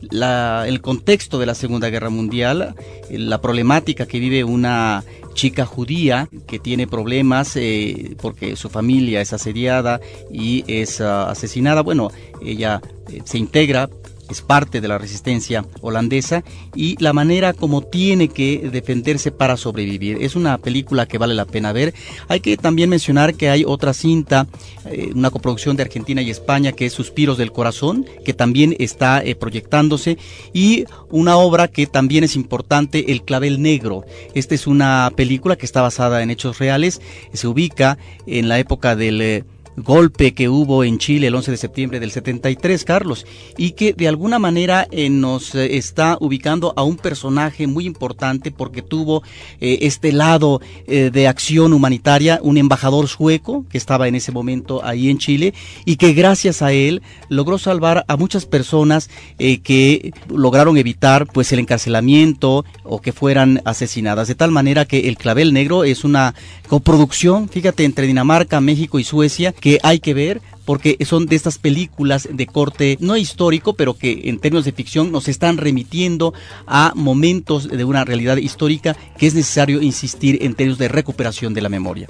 el 0.01 0.81
contexto 0.81 1.39
de 1.39 1.45
la 1.45 1.55
Segunda 1.55 1.89
Guerra 1.89 2.09
Mundial, 2.09 2.75
la 3.09 3.41
problemática 3.41 4.05
que 4.05 4.19
vive 4.19 4.43
una 4.43 5.03
chica 5.33 5.65
judía 5.65 6.29
que 6.47 6.59
tiene 6.59 6.87
problemas 6.87 7.55
eh, 7.57 8.15
porque 8.21 8.55
su 8.55 8.69
familia 8.69 9.21
es 9.21 9.33
asediada 9.33 9.99
y 10.31 10.63
es 10.67 11.01
ah, 11.01 11.29
asesinada. 11.29 11.81
Bueno, 11.81 12.09
ella 12.41 12.81
se 13.25 13.37
integra 13.37 13.89
es 14.29 14.41
parte 14.41 14.81
de 14.81 14.87
la 14.87 14.97
resistencia 14.97 15.65
holandesa 15.81 16.43
y 16.75 17.01
la 17.01 17.13
manera 17.13 17.53
como 17.53 17.81
tiene 17.81 18.27
que 18.27 18.69
defenderse 18.71 19.31
para 19.31 19.57
sobrevivir. 19.57 20.17
Es 20.21 20.35
una 20.35 20.57
película 20.57 21.07
que 21.07 21.17
vale 21.17 21.33
la 21.33 21.45
pena 21.45 21.73
ver. 21.73 21.93
Hay 22.27 22.39
que 22.39 22.57
también 22.57 22.89
mencionar 22.89 23.35
que 23.35 23.49
hay 23.49 23.63
otra 23.65 23.93
cinta, 23.93 24.47
eh, 24.85 25.11
una 25.13 25.29
coproducción 25.29 25.75
de 25.75 25.83
Argentina 25.83 26.21
y 26.21 26.29
España, 26.29 26.71
que 26.71 26.85
es 26.85 26.93
Suspiros 26.93 27.37
del 27.37 27.51
Corazón, 27.51 28.05
que 28.23 28.33
también 28.33 28.75
está 28.79 29.23
eh, 29.23 29.35
proyectándose, 29.35 30.17
y 30.53 30.85
una 31.09 31.37
obra 31.37 31.67
que 31.67 31.87
también 31.87 32.23
es 32.23 32.35
importante, 32.35 33.11
El 33.11 33.23
Clavel 33.23 33.61
Negro. 33.61 34.05
Esta 34.33 34.55
es 34.55 34.67
una 34.67 35.11
película 35.15 35.55
que 35.55 35.65
está 35.65 35.81
basada 35.81 36.23
en 36.23 36.31
hechos 36.31 36.59
reales, 36.59 37.01
se 37.33 37.47
ubica 37.47 37.97
en 38.25 38.49
la 38.49 38.59
época 38.59 38.95
del... 38.95 39.21
Eh, 39.21 39.43
golpe 39.77 40.33
que 40.33 40.49
hubo 40.49 40.83
en 40.83 40.97
Chile 40.97 41.27
el 41.27 41.35
11 41.35 41.51
de 41.51 41.57
septiembre 41.57 41.99
del 41.99 42.11
73, 42.11 42.83
Carlos, 42.85 43.25
y 43.57 43.71
que 43.71 43.93
de 43.93 44.07
alguna 44.07 44.39
manera 44.39 44.87
eh, 44.91 45.09
nos 45.09 45.55
eh, 45.55 45.77
está 45.77 46.17
ubicando 46.19 46.73
a 46.75 46.83
un 46.83 46.97
personaje 46.97 47.67
muy 47.67 47.85
importante 47.85 48.51
porque 48.51 48.81
tuvo 48.81 49.23
eh, 49.59 49.79
este 49.81 50.11
lado 50.11 50.61
de 50.87 51.27
acción 51.27 51.73
humanitaria, 51.73 52.39
un 52.41 52.57
embajador 52.57 53.07
sueco 53.07 53.65
que 53.69 53.77
estaba 53.77 54.07
en 54.07 54.15
ese 54.15 54.31
momento 54.31 54.83
ahí 54.83 55.09
en 55.09 55.17
Chile 55.17 55.53
y 55.83 55.97
que 55.97 56.13
gracias 56.13 56.61
a 56.61 56.71
él 56.71 57.01
logró 57.29 57.57
salvar 57.57 58.05
a 58.07 58.17
muchas 58.17 58.45
personas 58.45 59.09
que 59.37 60.13
lograron 60.29 60.77
evitar 60.77 61.27
pues 61.27 61.51
el 61.51 61.59
encarcelamiento 61.59 62.65
o 62.83 63.01
que 63.01 63.13
fueran 63.13 63.61
asesinadas, 63.65 64.27
de 64.27 64.35
tal 64.35 64.51
manera 64.51 64.85
que 64.85 65.07
El 65.07 65.17
Clavel 65.17 65.53
Negro 65.53 65.83
es 65.83 66.03
una 66.03 66.35
coproducción, 66.67 67.49
fíjate, 67.49 67.83
entre 67.83 68.07
Dinamarca, 68.07 68.61
México 68.61 68.99
y 68.99 69.03
Suecia, 69.03 69.53
que 69.65 69.79
hay 69.81 69.99
que 69.99 70.13
ver 70.13 70.41
porque 70.65 70.95
son 71.05 71.25
de 71.25 71.35
estas 71.35 71.57
películas 71.57 72.29
de 72.31 72.45
corte 72.45 72.97
no 72.99 73.17
histórico, 73.17 73.73
pero 73.73 73.97
que 73.97 74.21
en 74.25 74.37
términos 74.37 74.63
de 74.63 74.73
ficción 74.73 75.11
nos 75.11 75.27
están 75.27 75.57
remitiendo 75.57 76.35
a 76.67 76.91
momentos 76.93 77.67
de 77.67 77.83
una 77.83 78.05
realidad 78.05 78.37
histórica 78.37 78.95
que 79.17 79.25
es 79.25 79.33
necesario 79.33 79.81
insistir 79.81 80.37
en 80.43 80.53
términos 80.53 80.77
de 80.77 80.87
recuperación 80.87 81.55
de 81.55 81.61
la 81.61 81.69
memoria. 81.69 82.07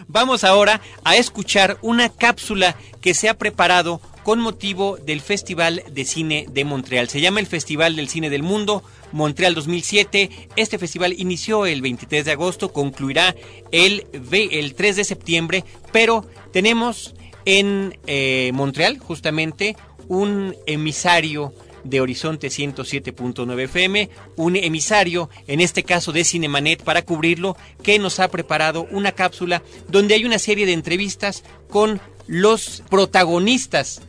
Vamos 0.07 0.43
ahora 0.43 0.81
a 1.03 1.15
escuchar 1.15 1.77
una 1.81 2.09
cápsula 2.09 2.75
que 3.01 3.13
se 3.13 3.29
ha 3.29 3.37
preparado 3.37 4.01
con 4.23 4.39
motivo 4.39 4.97
del 4.97 5.21
Festival 5.21 5.83
de 5.91 6.05
Cine 6.05 6.47
de 6.49 6.65
Montreal. 6.65 7.09
Se 7.09 7.21
llama 7.21 7.39
el 7.39 7.47
Festival 7.47 7.95
del 7.95 8.09
Cine 8.09 8.29
del 8.29 8.43
Mundo 8.43 8.83
Montreal 9.11 9.53
2007. 9.55 10.49
Este 10.55 10.79
festival 10.79 11.13
inició 11.13 11.65
el 11.65 11.81
23 11.81 12.25
de 12.25 12.31
agosto, 12.31 12.73
concluirá 12.73 13.35
el, 13.71 14.07
el 14.31 14.75
3 14.75 14.95
de 14.95 15.03
septiembre, 15.03 15.63
pero 15.91 16.25
tenemos 16.51 17.13
en 17.45 17.97
eh, 18.07 18.51
Montreal 18.53 18.97
justamente 18.99 19.75
un 20.07 20.55
emisario 20.65 21.53
de 21.85 22.01
Horizonte 22.01 22.47
107.9 22.47 23.63
FM, 23.63 24.09
un 24.35 24.55
emisario, 24.57 25.29
en 25.47 25.61
este 25.61 25.83
caso 25.83 26.11
de 26.11 26.25
Cinemanet, 26.25 26.83
para 26.83 27.03
cubrirlo, 27.03 27.55
que 27.81 27.97
nos 27.99 28.19
ha 28.19 28.27
preparado 28.27 28.87
una 28.91 29.13
cápsula 29.13 29.63
donde 29.87 30.15
hay 30.15 30.25
una 30.25 30.39
serie 30.39 30.65
de 30.65 30.73
entrevistas 30.73 31.43
con 31.69 32.01
los 32.27 32.83
protagonistas 32.89 34.01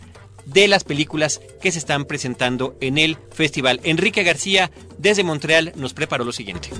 de 0.47 0.69
las 0.69 0.85
películas 0.85 1.41
que 1.61 1.73
se 1.73 1.79
están 1.79 2.05
presentando 2.05 2.77
en 2.81 2.99
el 2.99 3.19
festival. 3.33 3.81
Enrique 3.85 4.23
García, 4.23 4.71
desde 4.99 5.25
Montreal, 5.25 5.73
nos 5.77 5.93
preparó 5.93 6.25
lo 6.25 6.33
siguiente. 6.33 6.71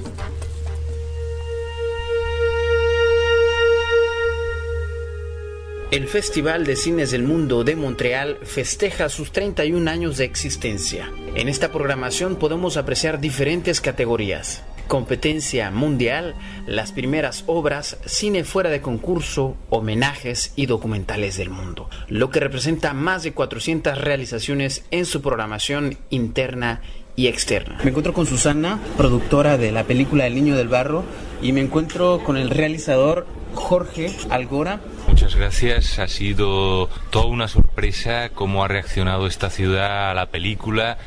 El 5.93 6.09
Festival 6.09 6.67
de 6.67 6.75
Cines 6.75 7.13
del 7.13 7.23
Mundo 7.23 7.63
de 7.63 7.77
Montreal 7.77 8.39
festeja 8.43 9.09
sus 9.09 9.31
31 9.31 9.89
años 9.89 10.17
de 10.17 10.25
existencia. 10.25 11.13
En 11.37 11.49
esta 11.49 11.71
programación 11.71 12.37
podemos 12.37 12.77
apreciar 12.77 13.21
diferentes 13.21 13.81
categorías 13.81 14.65
competencia 14.89 15.71
mundial, 15.71 16.35
las 16.67 16.93
primeras 16.93 17.45
obras, 17.47 17.99
cine 18.07 18.45
fuera 18.45 18.71
de 18.71 18.81
concurso, 18.81 19.57
homenajes 19.69 20.53
y 20.57 20.67
documentales 20.67 21.37
del 21.37 21.51
mundo, 21.51 21.91
lo 22.09 22.31
que 22.31 22.41
representa 22.41 22.93
más 22.93 23.25
de 23.25 23.33
400 23.33 23.99
realizaciones 23.99 24.85
en 24.93 25.05
su 25.05 25.23
programación 25.23 25.99
interna 26.11 26.83
y 27.17 27.27
externa. 27.27 27.79
Me 27.83 27.91
encuentro 27.91 28.13
con 28.13 28.27
Susana, 28.27 28.79
productora 28.97 29.59
de 29.59 29.73
la 29.73 29.85
película 29.85 30.27
El 30.27 30.35
Niño 30.35 30.57
del 30.57 30.69
Barro, 30.69 31.05
y 31.43 31.53
me 31.53 31.63
encuentro 31.63 32.23
con 32.23 32.37
el 32.37 32.51
realizador 32.51 33.27
Jorge 33.55 34.15
Algora. 34.31 34.81
Muchas 35.09 35.35
gracias, 35.35 35.99
ha 35.99 36.09
sido 36.09 36.89
toda 37.11 37.27
una 37.27 37.49
sorpresa 37.49 38.31
cómo 38.31 38.65
ha 38.65 38.69
reaccionado 38.69 39.27
esta 39.27 39.51
ciudad 39.51 40.11
a 40.11 40.15
la 40.15 40.27
película 40.31 40.99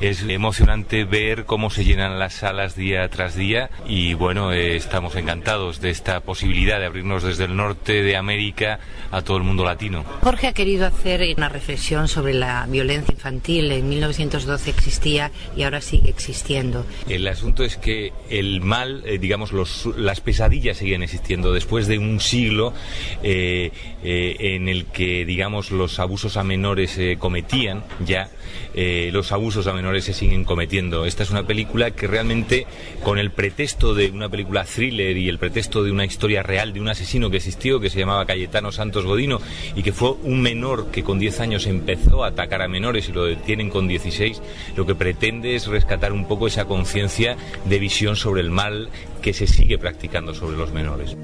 es 0.00 0.22
emocionante 0.22 1.04
ver 1.04 1.44
cómo 1.44 1.70
se 1.70 1.84
llenan 1.84 2.18
las 2.18 2.34
salas 2.34 2.76
día 2.76 3.08
tras 3.08 3.34
día 3.34 3.70
y 3.88 4.14
bueno, 4.14 4.52
eh, 4.52 4.76
estamos 4.76 5.16
encantados 5.16 5.80
de 5.80 5.90
esta 5.90 6.20
posibilidad 6.20 6.78
de 6.78 6.86
abrirnos 6.86 7.22
desde 7.22 7.44
el 7.44 7.56
norte 7.56 8.02
de 8.02 8.16
América 8.16 8.78
a 9.10 9.22
todo 9.22 9.38
el 9.38 9.44
mundo 9.44 9.64
latino. 9.64 10.04
Jorge 10.22 10.48
ha 10.48 10.52
querido 10.52 10.86
hacer 10.86 11.22
una 11.36 11.48
reflexión 11.48 12.08
sobre 12.08 12.34
la 12.34 12.66
violencia 12.68 13.12
infantil. 13.12 13.72
En 13.72 13.88
1912 13.88 14.70
existía 14.70 15.30
y 15.56 15.62
ahora 15.62 15.80
sigue 15.80 16.10
existiendo. 16.10 16.84
El 17.08 17.26
asunto 17.28 17.64
es 17.64 17.76
que 17.76 18.12
el 18.28 18.60
mal, 18.60 19.02
eh, 19.06 19.18
digamos, 19.18 19.52
los, 19.52 19.86
las 19.96 20.20
pesadillas 20.20 20.76
siguen 20.76 21.02
existiendo 21.02 21.52
después 21.52 21.86
de 21.86 21.98
un 21.98 22.20
siglo 22.20 22.74
eh, 23.22 23.45
en 24.02 24.68
el 24.68 24.86
que, 24.86 25.24
digamos, 25.24 25.70
los 25.70 25.98
abusos 25.98 26.36
a 26.36 26.44
menores 26.44 26.92
se 26.92 27.16
cometían 27.16 27.84
ya, 28.04 28.30
los 29.12 29.32
abusos 29.32 29.66
a 29.66 29.72
menores 29.72 30.04
se 30.04 30.12
siguen 30.12 30.44
cometiendo. 30.44 31.06
Esta 31.06 31.22
es 31.22 31.30
una 31.30 31.46
película 31.46 31.90
que 31.90 32.06
realmente, 32.06 32.66
con 33.02 33.18
el 33.18 33.30
pretexto 33.30 33.94
de 33.94 34.10
una 34.10 34.28
película 34.28 34.64
thriller 34.64 35.16
y 35.16 35.28
el 35.28 35.38
pretexto 35.38 35.82
de 35.82 35.90
una 35.90 36.04
historia 36.04 36.42
real 36.42 36.72
de 36.72 36.80
un 36.80 36.88
asesino 36.88 37.30
que 37.30 37.38
existió, 37.38 37.80
que 37.80 37.90
se 37.90 37.98
llamaba 37.98 38.26
Cayetano 38.26 38.72
Santos 38.72 39.04
Godino, 39.04 39.40
y 39.74 39.82
que 39.82 39.92
fue 39.92 40.12
un 40.22 40.40
menor 40.40 40.90
que 40.90 41.02
con 41.02 41.18
10 41.18 41.40
años 41.40 41.66
empezó 41.66 42.24
a 42.24 42.28
atacar 42.28 42.62
a 42.62 42.68
menores 42.68 43.08
y 43.08 43.12
lo 43.12 43.24
detienen 43.24 43.70
con 43.70 43.88
16, 43.88 44.42
lo 44.76 44.86
que 44.86 44.94
pretende 44.94 45.54
es 45.54 45.66
rescatar 45.66 46.12
un 46.12 46.26
poco 46.26 46.46
esa 46.46 46.66
conciencia 46.66 47.36
de 47.64 47.78
visión 47.78 48.16
sobre 48.16 48.42
el 48.42 48.50
mal 48.50 48.88
que 49.22 49.32
se 49.32 49.46
sigue 49.46 49.78
practicando 49.78 50.34
sobre 50.34 50.56
los 50.56 50.72
menores. 50.72 51.16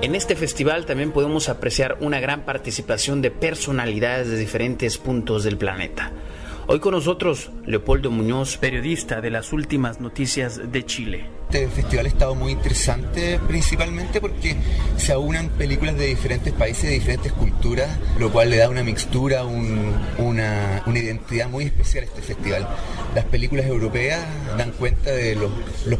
En 0.00 0.14
este 0.14 0.36
festival 0.36 0.86
también 0.86 1.10
podemos 1.10 1.48
apreciar 1.48 1.98
una 2.00 2.20
gran 2.20 2.44
participación 2.44 3.20
de 3.20 3.32
personalidades 3.32 4.28
de 4.28 4.36
diferentes 4.36 4.96
puntos 4.96 5.42
del 5.42 5.58
planeta. 5.58 6.12
Hoy 6.68 6.78
con 6.78 6.92
nosotros 6.92 7.50
Leopoldo 7.66 8.12
Muñoz, 8.12 8.58
periodista 8.58 9.20
de 9.20 9.30
las 9.30 9.52
últimas 9.52 10.00
noticias 10.00 10.70
de 10.70 10.86
Chile. 10.86 11.37
Este 11.50 11.66
festival 11.68 12.04
ha 12.04 12.08
estado 12.10 12.34
muy 12.34 12.52
interesante 12.52 13.40
principalmente 13.48 14.20
porque 14.20 14.54
se 14.98 15.12
aunan 15.12 15.48
películas 15.48 15.96
de 15.96 16.04
diferentes 16.04 16.52
países, 16.52 16.82
de 16.82 16.90
diferentes 16.90 17.32
culturas, 17.32 17.88
lo 18.18 18.30
cual 18.30 18.50
le 18.50 18.58
da 18.58 18.68
una 18.68 18.84
mixtura, 18.84 19.46
una, 19.46 20.82
identidad 20.88 21.48
muy 21.48 21.64
especial 21.64 22.04
a 22.04 22.06
este 22.08 22.20
festival. 22.20 22.68
Las 23.14 23.24
películas 23.24 23.64
europeas 23.64 24.20
dan 24.58 24.72
cuenta 24.72 25.10
de 25.10 25.36
los, 25.36 25.50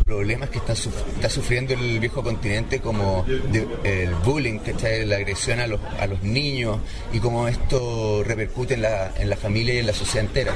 problemas 0.04 0.50
que 0.50 0.58
está, 0.58 0.74
está, 0.74 1.30
sufriendo 1.30 1.72
el 1.72 1.98
viejo 1.98 2.22
continente 2.22 2.80
como 2.80 3.24
el 3.84 4.14
bullying, 4.26 4.60
está 4.66 4.90
la 5.06 5.16
agresión 5.16 5.60
a 5.60 5.66
los, 5.66 5.80
a 5.98 6.06
los 6.06 6.22
niños 6.22 6.78
y 7.10 7.20
cómo 7.20 7.48
esto 7.48 8.22
repercute 8.22 8.74
en 8.74 8.82
la, 8.82 9.14
en 9.16 9.30
la 9.30 9.36
familia 9.36 9.72
y 9.72 9.78
en 9.78 9.86
la 9.86 9.94
sociedad 9.94 10.26
entera. 10.26 10.52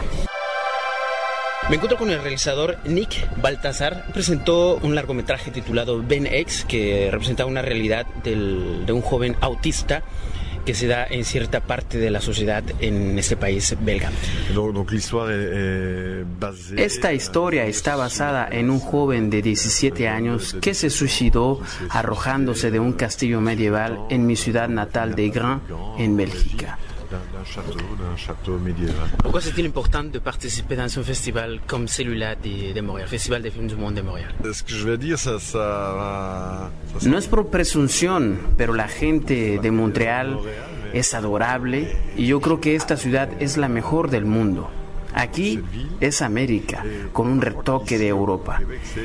Me 1.69 1.77
encuentro 1.77 1.97
con 1.97 2.11
el 2.11 2.21
realizador 2.21 2.77
Nick 2.85 3.29
Baltazar. 3.41 4.07
Presentó 4.13 4.77
un 4.83 4.95
largometraje 4.95 5.51
titulado 5.51 6.03
Ben 6.03 6.27
X, 6.27 6.67
que 6.69 7.09
representa 7.11 7.47
una 7.47 7.63
realidad 7.63 8.07
de 8.25 8.93
un 8.93 9.01
joven 9.01 9.37
autista 9.41 10.03
que 10.65 10.75
se 10.75 10.87
da 10.87 11.07
en 11.09 11.25
cierta 11.25 11.61
parte 11.61 11.99
de 11.99 12.11
la 12.11 12.21
sociedad 12.21 12.63
en 12.81 13.19
este 13.19 13.37
país 13.37 13.77
belga. 13.81 14.11
Esta 16.77 17.13
historia 17.13 17.67
está 17.67 17.97
basada 17.97 18.49
en 18.51 18.71
un 18.71 18.79
joven 18.79 19.31
de 19.31 19.43
17 19.43 20.09
años 20.09 20.57
que 20.61 20.75
se 20.75 20.91
suicidó 20.91 21.61
arrojándose 21.91 22.71
de 22.71 22.79
un 22.79 22.93
castillo 22.93 23.41
medieval 23.41 23.99
en 24.09 24.27
mi 24.27 24.37
ciudad 24.37 24.69
natal 24.69 25.15
de 25.15 25.31
Gran, 25.31 25.63
en 25.99 26.17
Bélgica. 26.17 26.79
D'un 27.43 27.51
château, 27.51 27.79
d'un 27.99 28.17
château 28.17 28.59
médiéval. 28.59 29.09
Pourquoi 29.23 29.41
c'est-il 29.41 29.67
important 29.67 30.05
de 30.05 30.19
participer 30.19 30.77
dans 30.77 30.99
un 30.99 31.03
festival 31.03 31.61
comme 31.67 31.89
celui-là 31.89 32.37
de, 32.37 32.73
de, 32.73 32.81
Montréal, 32.81 33.09
Festival 33.09 33.43
des 33.43 33.51
films 33.51 33.67
du 33.67 33.77
monde 33.77 33.95
de 33.95 34.03
Montréal 34.03 34.33
Ce 34.53 34.63
que 34.63 34.73
je 34.73 34.89
vais 34.89 34.99
dire, 34.99 35.19
ça, 35.19 35.39
ça, 35.39 36.71
ça, 36.99 37.09
No 37.09 37.19
es 37.19 37.27
por 37.27 37.49
presunción, 37.49 38.39
pero 38.57 38.75
la 38.75 38.89
gente 38.89 39.59
de 39.59 39.71
Montreal 39.71 40.39
es 40.93 41.15
adorable 41.15 41.97
y 42.17 42.27
yo 42.27 42.41
creo 42.41 42.61
que 42.61 42.75
esta 42.77 42.97
ciudad 42.97 43.29
es 43.41 43.57
la 43.57 43.69
mejor 43.69 44.11
del 44.11 44.25
mundo. 44.25 44.71
Aquí 45.15 45.61
es 46.01 46.23
América, 46.23 46.85
con 47.13 47.29
un 47.29 47.41
retoque 47.41 47.99
de 47.99 48.09
Europa. 48.09 48.61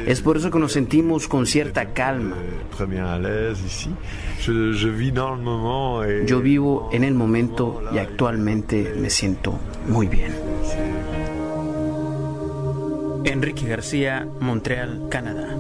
Es 0.06 0.22
por 0.22 0.38
eso 0.38 0.52
que 0.52 0.60
nos 0.60 0.72
sentimos 0.72 1.28
con 1.28 1.46
cierta 1.46 1.94
calma. 1.94 2.38
Yo 6.26 6.42
vivo 6.42 6.90
en 6.92 7.04
el 7.04 7.14
momento 7.14 7.84
y 7.94 7.98
actualmente 7.98 8.94
me 8.98 9.10
siento 9.10 9.60
muy 9.88 10.08
bien. 10.08 10.34
Enrique 13.26 13.68
García, 13.68 14.28
Montreal, 14.40 15.08
Canadá. 15.10 15.56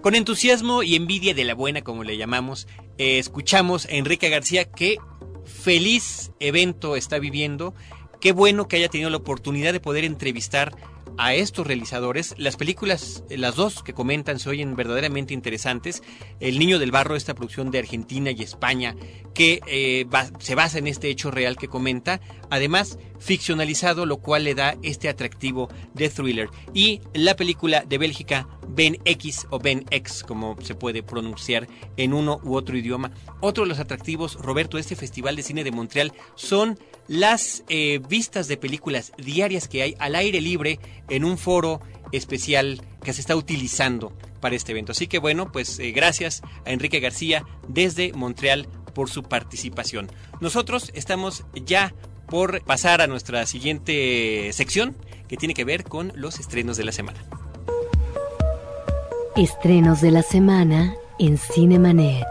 Con 0.00 0.16
entusiasmo 0.16 0.82
y 0.82 0.96
envidia 0.96 1.32
de 1.32 1.44
la 1.44 1.54
buena, 1.54 1.82
como 1.82 2.02
le 2.02 2.16
llamamos, 2.16 2.66
eh, 2.98 3.18
escuchamos 3.18 3.86
a 3.86 3.92
Enrique 3.92 4.30
García 4.30 4.64
que 4.64 4.96
feliz 5.44 6.32
evento 6.40 6.96
está 6.96 7.18
viviendo. 7.18 7.74
Qué 8.20 8.32
bueno 8.32 8.68
que 8.68 8.76
haya 8.76 8.88
tenido 8.88 9.10
la 9.10 9.16
oportunidad 9.16 9.72
de 9.72 9.80
poder 9.80 10.04
entrevistar 10.04 10.72
a 11.18 11.34
estos 11.34 11.66
realizadores. 11.66 12.34
Las 12.38 12.56
películas, 12.56 13.24
las 13.28 13.56
dos 13.56 13.82
que 13.82 13.92
comentan, 13.92 14.38
se 14.38 14.50
oyen 14.50 14.76
verdaderamente 14.76 15.34
interesantes. 15.34 16.02
El 16.40 16.58
Niño 16.58 16.78
del 16.78 16.90
Barro, 16.90 17.16
esta 17.16 17.34
producción 17.34 17.70
de 17.70 17.78
Argentina 17.78 18.30
y 18.30 18.42
España, 18.42 18.96
que 19.34 19.60
eh, 19.66 20.06
se 20.38 20.54
basa 20.54 20.78
en 20.78 20.86
este 20.86 21.08
hecho 21.08 21.30
real 21.30 21.56
que 21.56 21.68
comenta. 21.68 22.20
Además, 22.50 22.98
ficcionalizado, 23.18 24.04
lo 24.04 24.18
cual 24.18 24.44
le 24.44 24.54
da 24.54 24.76
este 24.82 25.08
atractivo 25.08 25.68
de 25.94 26.10
thriller. 26.10 26.48
Y 26.74 27.00
la 27.14 27.36
película 27.36 27.84
de 27.86 27.98
Bélgica, 27.98 28.48
Ben 28.68 28.98
X 29.04 29.46
o 29.50 29.58
Ben 29.58 29.84
X, 29.90 30.24
como 30.26 30.56
se 30.60 30.74
puede 30.74 31.02
pronunciar 31.02 31.68
en 31.96 32.12
uno 32.12 32.40
u 32.42 32.56
otro 32.56 32.76
idioma. 32.76 33.12
Otro 33.40 33.64
de 33.64 33.68
los 33.68 33.78
atractivos, 33.78 34.34
Roberto, 34.34 34.76
de 34.76 34.82
este 34.82 34.96
Festival 34.96 35.36
de 35.36 35.42
Cine 35.42 35.64
de 35.64 35.70
Montreal 35.70 36.12
son 36.34 36.78
las 37.08 37.64
eh, 37.68 38.00
vistas 38.08 38.48
de 38.48 38.56
películas 38.56 39.12
diarias 39.18 39.68
que 39.68 39.82
hay 39.82 39.94
al 39.98 40.14
aire 40.14 40.40
libre 40.40 40.78
en 41.12 41.24
un 41.24 41.36
foro 41.36 41.80
especial 42.10 42.80
que 43.04 43.12
se 43.12 43.20
está 43.20 43.36
utilizando 43.36 44.12
para 44.40 44.56
este 44.56 44.72
evento. 44.72 44.92
Así 44.92 45.06
que 45.06 45.18
bueno, 45.18 45.52
pues 45.52 45.78
eh, 45.78 45.92
gracias 45.92 46.42
a 46.66 46.70
Enrique 46.70 47.00
García 47.00 47.44
desde 47.68 48.12
Montreal 48.14 48.66
por 48.94 49.10
su 49.10 49.22
participación. 49.22 50.10
Nosotros 50.40 50.90
estamos 50.94 51.44
ya 51.54 51.94
por 52.28 52.62
pasar 52.64 53.02
a 53.02 53.06
nuestra 53.06 53.44
siguiente 53.46 54.50
sección 54.52 54.96
que 55.28 55.36
tiene 55.36 55.54
que 55.54 55.64
ver 55.64 55.84
con 55.84 56.12
los 56.14 56.40
estrenos 56.40 56.78
de 56.78 56.84
la 56.84 56.92
semana. 56.92 57.22
Estrenos 59.36 60.00
de 60.00 60.10
la 60.10 60.22
semana 60.22 60.94
en 61.18 61.36
Cinemanet. 61.36 62.26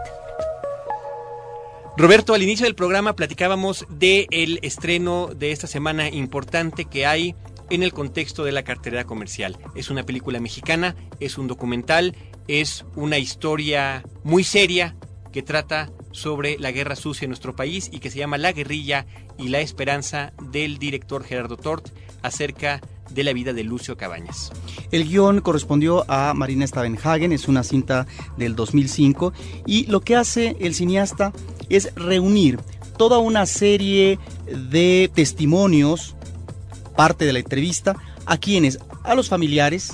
Roberto, 1.96 2.34
al 2.34 2.42
inicio 2.42 2.64
del 2.66 2.74
programa 2.74 3.14
platicábamos 3.14 3.86
del 3.88 4.26
el 4.30 4.58
estreno 4.62 5.28
de 5.34 5.52
esta 5.52 5.66
semana 5.66 6.08
importante 6.08 6.86
que 6.86 7.06
hay 7.06 7.36
en 7.72 7.82
el 7.82 7.94
contexto 7.94 8.44
de 8.44 8.52
la 8.52 8.64
cartera 8.64 9.04
comercial. 9.04 9.58
Es 9.74 9.88
una 9.88 10.04
película 10.04 10.38
mexicana, 10.40 10.94
es 11.20 11.38
un 11.38 11.48
documental, 11.48 12.14
es 12.46 12.84
una 12.96 13.18
historia 13.18 14.04
muy 14.24 14.44
seria 14.44 14.94
que 15.32 15.42
trata 15.42 15.90
sobre 16.10 16.58
la 16.58 16.70
guerra 16.70 16.96
sucia 16.96 17.24
en 17.24 17.30
nuestro 17.30 17.56
país 17.56 17.88
y 17.90 18.00
que 18.00 18.10
se 18.10 18.18
llama 18.18 18.36
La 18.36 18.52
guerrilla 18.52 19.06
y 19.38 19.48
la 19.48 19.60
esperanza 19.60 20.34
del 20.50 20.78
director 20.78 21.24
Gerardo 21.24 21.56
Tort 21.56 21.88
acerca 22.20 22.82
de 23.10 23.24
la 23.24 23.32
vida 23.32 23.54
de 23.54 23.64
Lucio 23.64 23.96
Cabañas. 23.96 24.52
El 24.90 25.08
guion 25.08 25.40
correspondió 25.40 26.04
a 26.08 26.34
Marina 26.34 26.66
Stavenhagen, 26.66 27.32
es 27.32 27.48
una 27.48 27.62
cinta 27.62 28.06
del 28.36 28.54
2005 28.54 29.32
y 29.66 29.86
lo 29.86 30.02
que 30.02 30.16
hace 30.16 30.56
el 30.60 30.74
cineasta 30.74 31.32
es 31.70 31.94
reunir 31.94 32.60
toda 32.98 33.18
una 33.18 33.46
serie 33.46 34.18
de 34.46 35.10
testimonios, 35.14 36.14
parte 36.92 37.24
de 37.24 37.32
la 37.32 37.38
entrevista, 37.38 37.96
a 38.26 38.36
quienes, 38.36 38.78
a 39.02 39.14
los 39.14 39.28
familiares 39.28 39.92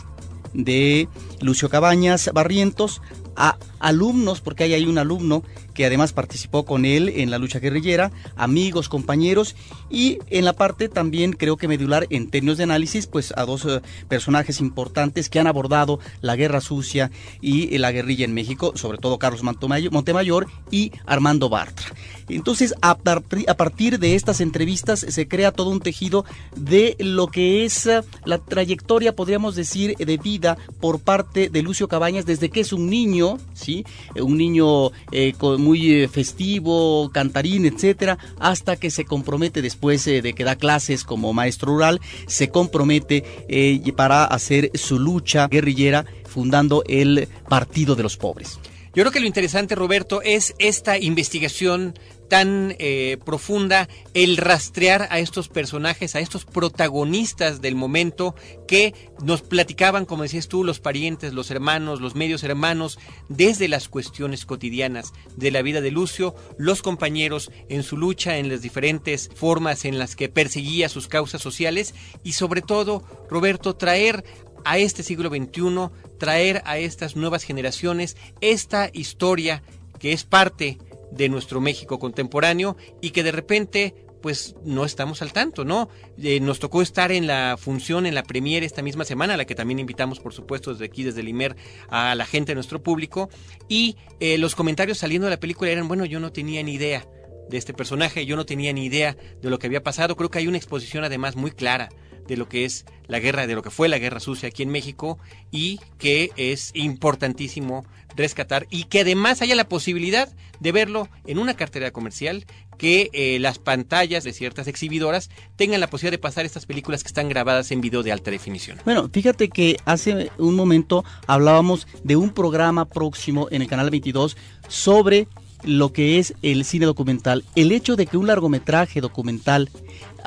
de 0.53 1.09
Lucio 1.41 1.69
Cabañas 1.69 2.31
Barrientos, 2.33 3.01
a 3.37 3.57
alumnos, 3.79 4.41
porque 4.41 4.65
hay 4.65 4.85
un 4.85 4.99
alumno 4.99 5.43
que 5.75 5.87
además 5.87 6.13
participó 6.13 6.65
con 6.65 6.85
él 6.85 7.09
en 7.09 7.31
la 7.31 7.39
lucha 7.39 7.61
guerrillera, 7.61 8.11
amigos, 8.37 8.89
compañeros 8.89 9.55
y 9.91 10.19
en 10.29 10.45
la 10.45 10.55
parte 10.55 10.89
también 10.89 11.33
creo 11.33 11.57
que 11.57 11.69
medular 11.69 12.07
en 12.11 12.31
términos 12.31 12.59
de 12.59 12.65
análisis, 12.65 13.07
pues 13.07 13.33
a 13.37 13.45
dos 13.45 13.65
eh, 13.65 13.81
personajes 14.09 14.61
importantes 14.61 15.29
que 15.29 15.39
han 15.39 15.47
abordado 15.47 16.01
la 16.21 16.37
guerra 16.37 16.61
sucia 16.61 17.11
y 17.41 17.75
eh, 17.75 17.79
la 17.79 17.93
guerrilla 17.93 18.25
en 18.25 18.35
México, 18.35 18.73
sobre 18.75 18.99
todo 18.99 19.19
Carlos 19.19 19.43
Montemayor 19.43 20.49
y 20.71 20.93
Armando 21.07 21.49
Bartra. 21.49 21.87
Entonces, 22.29 22.75
a, 22.83 22.91
a 22.91 23.55
partir 23.55 23.99
de 23.99 24.15
estas 24.15 24.41
entrevistas 24.41 25.01
se 25.01 25.29
crea 25.29 25.53
todo 25.53 25.71
un 25.71 25.81
tejido 25.81 26.25
de 26.57 26.97
lo 26.99 27.29
que 27.29 27.65
es 27.65 27.87
eh, 27.87 28.03
la 28.25 28.39
trayectoria, 28.39 29.15
podríamos 29.15 29.55
decir, 29.55 29.97
de 29.97 30.17
vida 30.17 30.59
por 30.81 31.01
parte 31.01 31.49
de 31.49 31.63
Lucio 31.63 31.89
Cabañas 31.89 32.27
desde 32.27 32.51
que 32.51 32.61
es 32.61 32.73
un 32.73 32.91
niño, 32.91 33.39
¿sí? 33.69 33.85
Un 34.19 34.39
niño 34.39 34.93
con 35.37 35.61
muy 35.61 35.93
eh, 35.93 36.09
festivo, 36.09 37.11
cantarín, 37.13 37.67
etcétera, 37.67 38.17
hasta 38.39 38.77
que 38.77 38.91
se 38.91 39.05
compromete 39.05 39.61
después 39.61 40.07
eh, 40.07 40.23
de 40.23 40.33
que 40.33 40.45
da 40.45 40.57
clases 40.57 41.05
como 41.05 41.35
maestro 41.35 41.73
rural, 41.73 42.01
se 42.27 42.49
compromete 42.49 43.25
eh, 43.49 43.93
para 43.95 44.25
hacer 44.25 44.71
su 44.73 44.99
lucha 44.99 45.49
guerrillera 45.49 46.07
fundando 46.25 46.83
el 46.89 47.29
Partido 47.49 47.95
de 47.95 48.03
los 48.03 48.17
Pobres. 48.17 48.59
Yo 48.95 49.03
creo 49.03 49.13
que 49.13 49.21
lo 49.21 49.27
interesante, 49.27 49.75
Roberto, 49.75 50.23
es 50.23 50.55
esta 50.59 50.99
investigación 50.99 51.95
tan 52.29 52.77
eh, 52.79 53.17
profunda 53.25 53.89
el 54.15 54.37
rastrear 54.37 55.09
a 55.11 55.19
estos 55.19 55.49
personajes, 55.49 56.15
a 56.15 56.21
estos 56.21 56.45
protagonistas 56.45 57.61
del 57.61 57.75
momento 57.75 58.35
que 58.67 58.95
nos 59.23 59.43
platicaban, 59.43 60.05
como 60.05 60.23
decías 60.23 60.49
tú, 60.49 60.63
los 60.63 60.79
parientes, 60.79 61.33
los 61.33 61.51
hermanos, 61.51 62.01
los 62.01 62.15
medios 62.15 62.43
hermanos, 62.45 62.99
desde 63.29 63.69
las 63.69 63.89
cuestiones 63.89 64.45
cotidianas 64.45 65.13
de 65.37 65.51
la 65.51 65.63
vida 65.63 65.81
de 65.81 65.91
Lucio, 65.91 66.35
los 66.59 66.83
compañeros 66.83 67.51
en 67.69 67.83
su 67.83 67.97
lucha, 67.97 68.37
en 68.37 68.49
las 68.49 68.63
diferentes 68.63 69.31
formas 69.35 69.85
en 69.85 69.99
las 69.99 70.15
que 70.15 70.29
perseguía 70.29 70.89
sus 70.89 71.09
causas 71.09 71.41
sociales 71.41 71.95
y 72.23 72.33
sobre 72.33 72.61
todo, 72.61 73.03
Roberto, 73.31 73.75
traer 73.75 74.25
a 74.65 74.79
este 74.79 75.03
siglo 75.03 75.31
XXI, 75.31 75.91
traer 76.19 76.63
a 76.65 76.79
estas 76.79 77.17
nuevas 77.17 77.45
generaciones 77.45 78.17
esta 78.41 78.91
historia 78.93 79.63
que 79.99 80.13
es 80.13 80.25
parte 80.25 80.79
de 81.11 81.29
nuestro 81.29 81.61
México 81.61 81.99
contemporáneo 81.99 82.77
y 83.01 83.11
que 83.11 83.23
de 83.23 83.33
repente 83.33 83.95
pues 84.21 84.57
no 84.65 84.85
estamos 84.85 85.23
al 85.23 85.33
tanto, 85.33 85.65
¿no? 85.65 85.89
Eh, 86.21 86.41
nos 86.41 86.59
tocó 86.59 86.83
estar 86.83 87.13
en 87.13 87.27
la 87.27 87.57
función, 87.57 88.05
en 88.05 88.17
la 88.17 88.25
premiere 88.25 88.67
esta 88.67 88.83
misma 88.83 89.05
semana, 89.05 89.35
a 89.35 89.37
la 89.37 89.45
que 89.45 89.55
también 89.55 89.79
invitamos, 89.79 90.19
por 90.19 90.35
supuesto, 90.35 90.73
desde 90.73 90.87
aquí, 90.87 91.05
desde 91.05 91.21
el 91.21 91.29
IMER, 91.29 91.57
a 91.89 92.17
la 92.17 92.27
gente 92.27 92.51
de 92.51 92.57
nuestro 92.57 92.83
público, 92.83 93.31
y 93.69 93.97
eh, 94.19 94.37
los 94.39 94.57
comentarios 94.57 94.99
saliendo 94.99 95.27
de 95.27 95.35
la 95.35 95.41
película 95.41 95.71
eran, 95.71 95.87
bueno, 95.87 96.05
yo 96.05 96.19
no 96.21 96.33
tenía 96.33 96.63
ni 96.65 96.75
idea 96.75 97.07
de 97.49 97.57
este 97.57 97.73
personaje, 97.73 98.27
yo 98.27 98.37
no 98.37 98.45
tenía 98.45 98.73
ni 98.73 98.85
idea 98.85 99.17
de 99.41 99.51
lo 99.51 99.59
que 99.59 99.69
había 99.69 99.83
pasado, 99.83 100.17
creo 100.17 100.31
que 100.31 100.39
hay 100.39 100.49
una 100.49 100.59
exposición 100.59 101.05
además 101.05 101.37
muy 101.37 101.53
clara 101.53 101.89
de 102.29 102.37
lo 102.37 102.49
que 102.49 102.65
es 102.65 102.85
la 103.09 103.19
guerra, 103.19 103.47
de 103.47 103.55
lo 103.55 103.63
que 103.63 103.71
fue 103.71 103.89
la 103.89 103.99
guerra 103.99 104.21
sucia 104.21 104.49
aquí 104.49 104.63
en 104.63 104.69
México 104.69 105.19
y 105.51 105.81
que 105.99 106.31
es 106.37 106.71
importantísimo 106.75 107.85
rescatar 108.17 108.67
y 108.71 108.85
que 108.85 109.01
además 109.01 109.43
haya 109.43 109.55
la 109.55 109.69
posibilidad 109.69 110.29
de 110.61 110.73
verlo 110.73 111.09
en 111.27 111.39
una 111.39 111.55
cartera 111.55 111.91
comercial, 111.91 112.45
que 112.77 113.11
eh, 113.13 113.39
las 113.41 113.59
pantallas 113.59 114.25
de 114.25 114.33
ciertas 114.33 114.67
exhibidoras 114.67 115.31
tengan 115.57 115.81
la 115.81 115.89
posibilidad 115.89 116.19
de 116.19 116.23
pasar 116.23 116.45
estas 116.45 116.67
películas 116.67 117.03
que 117.03 117.09
están 117.09 117.29
grabadas 117.29 117.71
en 117.71 117.81
video 117.81 118.03
de 118.03 118.13
alta 118.13 118.31
definición. 118.31 118.79
Bueno, 118.85 119.09
fíjate 119.13 119.49
que 119.49 119.77
hace 119.85 120.31
un 120.39 120.55
momento 120.55 121.05
hablábamos 121.27 121.87
de 122.05 122.17
un 122.17 122.31
programa 122.31 122.85
próximo 122.85 123.49
en 123.51 123.63
el 123.63 123.69
canal 123.69 123.91
22 123.91 124.37
sobre 124.69 125.29
lo 125.65 125.93
que 125.93 126.19
es 126.19 126.35
el 126.43 126.65
cine 126.65 126.87
documental. 126.87 127.45
El 127.57 127.73
hecho 127.73 127.97
de 127.97 128.07
que 128.07 128.17
un 128.17 128.27
largometraje 128.27 129.01
documental 129.01 129.69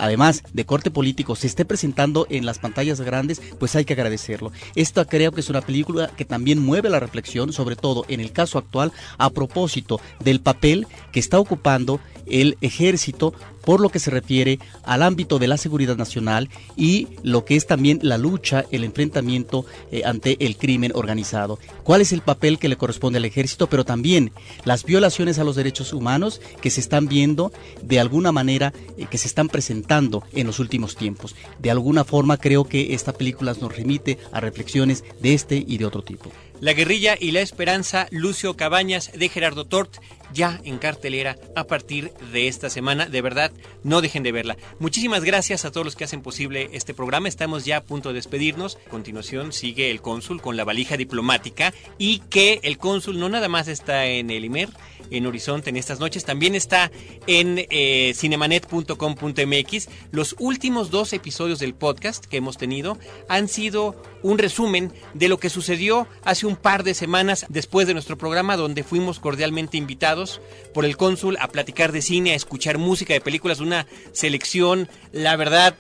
además 0.01 0.43
de 0.51 0.65
corte 0.65 0.89
político, 0.89 1.35
se 1.35 1.45
esté 1.45 1.63
presentando 1.63 2.25
en 2.29 2.45
las 2.45 2.57
pantallas 2.57 2.99
grandes, 3.01 3.39
pues 3.59 3.75
hay 3.75 3.85
que 3.85 3.93
agradecerlo. 3.93 4.51
Esta 4.75 5.05
creo 5.05 5.31
que 5.31 5.41
es 5.41 5.49
una 5.49 5.61
película 5.61 6.09
que 6.17 6.25
también 6.25 6.59
mueve 6.59 6.89
la 6.89 6.99
reflexión, 6.99 7.53
sobre 7.53 7.75
todo 7.75 8.03
en 8.07 8.19
el 8.19 8.31
caso 8.31 8.57
actual, 8.57 8.91
a 9.19 9.29
propósito 9.29 10.01
del 10.19 10.41
papel 10.41 10.87
que 11.11 11.19
está 11.19 11.39
ocupando 11.39 11.99
el 12.25 12.57
ejército 12.61 13.33
por 13.63 13.79
lo 13.79 13.89
que 13.89 13.99
se 13.99 14.09
refiere 14.09 14.57
al 14.83 15.03
ámbito 15.03 15.37
de 15.37 15.47
la 15.47 15.57
seguridad 15.57 15.95
nacional 15.95 16.49
y 16.75 17.09
lo 17.21 17.45
que 17.45 17.55
es 17.55 17.67
también 17.67 17.99
la 18.01 18.17
lucha, 18.17 18.65
el 18.71 18.83
enfrentamiento 18.83 19.65
eh, 19.91 20.01
ante 20.03 20.43
el 20.43 20.57
crimen 20.57 20.91
organizado. 20.95 21.59
¿Cuál 21.83 22.01
es 22.01 22.11
el 22.11 22.21
papel 22.21 22.57
que 22.57 22.69
le 22.69 22.77
corresponde 22.77 23.17
al 23.17 23.25
ejército? 23.25 23.67
Pero 23.67 23.85
también 23.85 24.31
las 24.63 24.83
violaciones 24.83 25.37
a 25.37 25.43
los 25.43 25.55
derechos 25.55 25.93
humanos 25.93 26.41
que 26.61 26.71
se 26.71 26.79
están 26.79 27.07
viendo 27.07 27.51
de 27.83 27.99
alguna 27.99 28.31
manera, 28.31 28.73
eh, 28.97 29.05
que 29.09 29.19
se 29.19 29.27
están 29.27 29.47
presentando 29.47 29.90
en 29.91 30.47
los 30.47 30.59
últimos 30.59 30.95
tiempos. 30.95 31.35
De 31.59 31.69
alguna 31.69 32.05
forma 32.05 32.37
creo 32.37 32.63
que 32.63 32.93
esta 32.93 33.11
película 33.11 33.53
nos 33.59 33.75
remite 33.75 34.17
a 34.31 34.39
reflexiones 34.39 35.03
de 35.19 35.33
este 35.33 35.61
y 35.67 35.77
de 35.77 35.85
otro 35.85 36.01
tipo. 36.01 36.31
La 36.61 36.73
guerrilla 36.73 37.17
y 37.19 37.31
la 37.31 37.41
esperanza, 37.41 38.05
Lucio 38.11 38.55
Cabañas 38.55 39.11
de 39.13 39.29
Gerardo 39.29 39.65
Tort, 39.65 39.97
ya 40.31 40.61
en 40.63 40.77
cartelera 40.77 41.35
a 41.55 41.65
partir 41.65 42.13
de 42.31 42.47
esta 42.47 42.69
semana. 42.69 43.07
De 43.07 43.19
verdad, 43.21 43.51
no 43.83 43.99
dejen 43.99 44.21
de 44.21 44.31
verla. 44.31 44.57
Muchísimas 44.77 45.23
gracias 45.23 45.65
a 45.65 45.71
todos 45.71 45.83
los 45.83 45.95
que 45.95 46.03
hacen 46.03 46.21
posible 46.21 46.69
este 46.73 46.93
programa. 46.93 47.27
Estamos 47.27 47.65
ya 47.65 47.77
a 47.77 47.83
punto 47.83 48.09
de 48.09 48.15
despedirnos. 48.15 48.77
A 48.85 48.89
continuación 48.91 49.53
sigue 49.53 49.89
el 49.89 50.01
cónsul 50.01 50.39
con 50.39 50.55
la 50.55 50.63
valija 50.63 50.97
diplomática 50.97 51.73
y 51.97 52.19
que 52.29 52.59
el 52.61 52.77
cónsul 52.77 53.19
no 53.19 53.27
nada 53.27 53.49
más 53.49 53.67
está 53.67 54.05
en 54.05 54.29
el 54.29 54.45
IMER, 54.45 54.69
en 55.09 55.25
Horizonte 55.25 55.71
en 55.71 55.77
estas 55.77 55.99
noches. 55.99 56.25
También 56.25 56.53
está 56.53 56.91
en 57.25 57.65
eh, 57.71 58.13
cinemanet.com.mx. 58.15 59.89
Los 60.11 60.35
últimos 60.37 60.91
dos 60.91 61.11
episodios 61.13 61.57
del 61.57 61.73
podcast 61.73 62.25
que 62.25 62.37
hemos 62.37 62.57
tenido 62.57 62.99
han 63.27 63.47
sido 63.47 63.95
un 64.23 64.37
resumen 64.37 64.91
de 65.13 65.29
lo 65.29 65.39
que 65.39 65.49
sucedió 65.49 66.07
hace 66.23 66.45
un 66.45 66.55
par 66.55 66.83
de 66.83 66.93
semanas 66.93 67.45
después 67.49 67.87
de 67.87 67.93
nuestro 67.93 68.17
programa 68.17 68.57
donde 68.57 68.83
fuimos 68.83 69.19
cordialmente 69.19 69.77
invitados 69.77 70.41
por 70.73 70.85
el 70.85 70.97
cónsul 70.97 71.37
a 71.39 71.47
platicar 71.47 71.91
de 71.91 72.01
cine, 72.01 72.31
a 72.31 72.35
escuchar 72.35 72.77
música 72.77 73.13
de 73.13 73.21
películas, 73.21 73.59
una 73.59 73.87
selección, 74.13 74.89
la 75.11 75.35
verdad, 75.35 75.75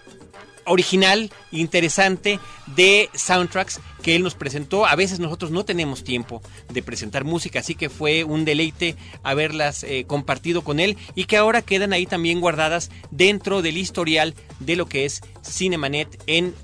original, 0.65 1.31
interesante 1.51 2.39
de 2.75 3.09
soundtracks 3.13 3.79
que 4.01 4.15
él 4.15 4.23
nos 4.23 4.35
presentó. 4.35 4.85
A 4.85 4.95
veces 4.95 5.19
nosotros 5.19 5.51
no 5.51 5.65
tenemos 5.65 6.03
tiempo 6.03 6.41
de 6.69 6.83
presentar 6.83 7.23
música, 7.23 7.59
así 7.59 7.75
que 7.75 7.89
fue 7.89 8.23
un 8.23 8.45
deleite 8.45 8.95
haberlas 9.23 9.83
eh, 9.83 10.05
compartido 10.07 10.63
con 10.63 10.79
él 10.79 10.97
y 11.15 11.25
que 11.25 11.37
ahora 11.37 11.61
quedan 11.61 11.93
ahí 11.93 12.05
también 12.05 12.39
guardadas 12.39 12.89
dentro 13.11 13.61
del 13.61 13.77
historial 13.77 14.35
de 14.59 14.75
lo 14.75 14.85
que 14.85 15.05
es 15.05 15.21
Cinemanet 15.43 16.21
en 16.27 16.55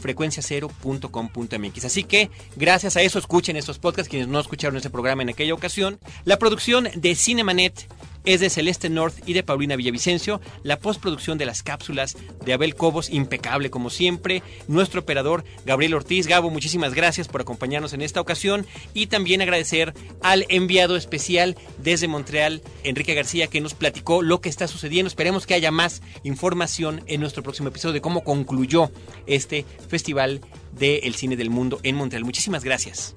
www.frecuenciacero.com.mx. 0.00 1.84
Así 1.84 2.04
que 2.04 2.30
gracias 2.56 2.96
a 2.96 3.02
eso 3.02 3.18
escuchen 3.18 3.56
estos 3.56 3.78
podcasts 3.78 4.08
quienes 4.08 4.28
no 4.28 4.40
escucharon 4.40 4.76
ese 4.76 4.90
programa 4.90 5.22
en 5.22 5.30
aquella 5.30 5.54
ocasión. 5.54 5.98
La 6.24 6.38
producción 6.38 6.88
de 6.94 7.14
Cinemanet 7.14 7.88
es 8.24 8.40
de 8.40 8.50
Celeste 8.50 8.88
North 8.88 9.16
y 9.26 9.32
de 9.32 9.42
Paulina 9.42 9.76
Villavicencio. 9.76 10.40
La 10.62 10.78
postproducción 10.78 11.38
de 11.38 11.46
las 11.46 11.62
cápsulas 11.62 12.16
de 12.44 12.52
Abel 12.52 12.74
Cobos, 12.74 13.10
impecable 13.10 13.70
como 13.70 13.90
siempre. 13.90 14.42
Nuestro 14.68 15.00
operador 15.00 15.44
Gabriel 15.64 15.94
Ortiz. 15.94 16.26
Gabo, 16.26 16.50
muchísimas 16.50 16.94
gracias 16.94 17.28
por 17.28 17.40
acompañarnos 17.40 17.92
en 17.92 18.02
esta 18.02 18.20
ocasión. 18.20 18.66
Y 18.94 19.06
también 19.06 19.42
agradecer 19.42 19.94
al 20.22 20.46
enviado 20.48 20.96
especial 20.96 21.56
desde 21.78 22.08
Montreal, 22.08 22.62
Enrique 22.84 23.14
García, 23.14 23.46
que 23.46 23.60
nos 23.60 23.74
platicó 23.74 24.22
lo 24.22 24.40
que 24.40 24.48
está 24.48 24.68
sucediendo. 24.68 25.08
Esperemos 25.08 25.46
que 25.46 25.54
haya 25.54 25.70
más 25.70 26.02
información 26.22 27.02
en 27.06 27.20
nuestro 27.20 27.42
próximo 27.42 27.68
episodio 27.68 27.94
de 27.94 28.00
cómo 28.00 28.24
concluyó 28.24 28.90
este 29.26 29.64
Festival 29.88 30.40
del 30.72 31.14
Cine 31.14 31.36
del 31.36 31.50
Mundo 31.50 31.80
en 31.82 31.96
Montreal. 31.96 32.24
Muchísimas 32.24 32.64
gracias. 32.64 33.16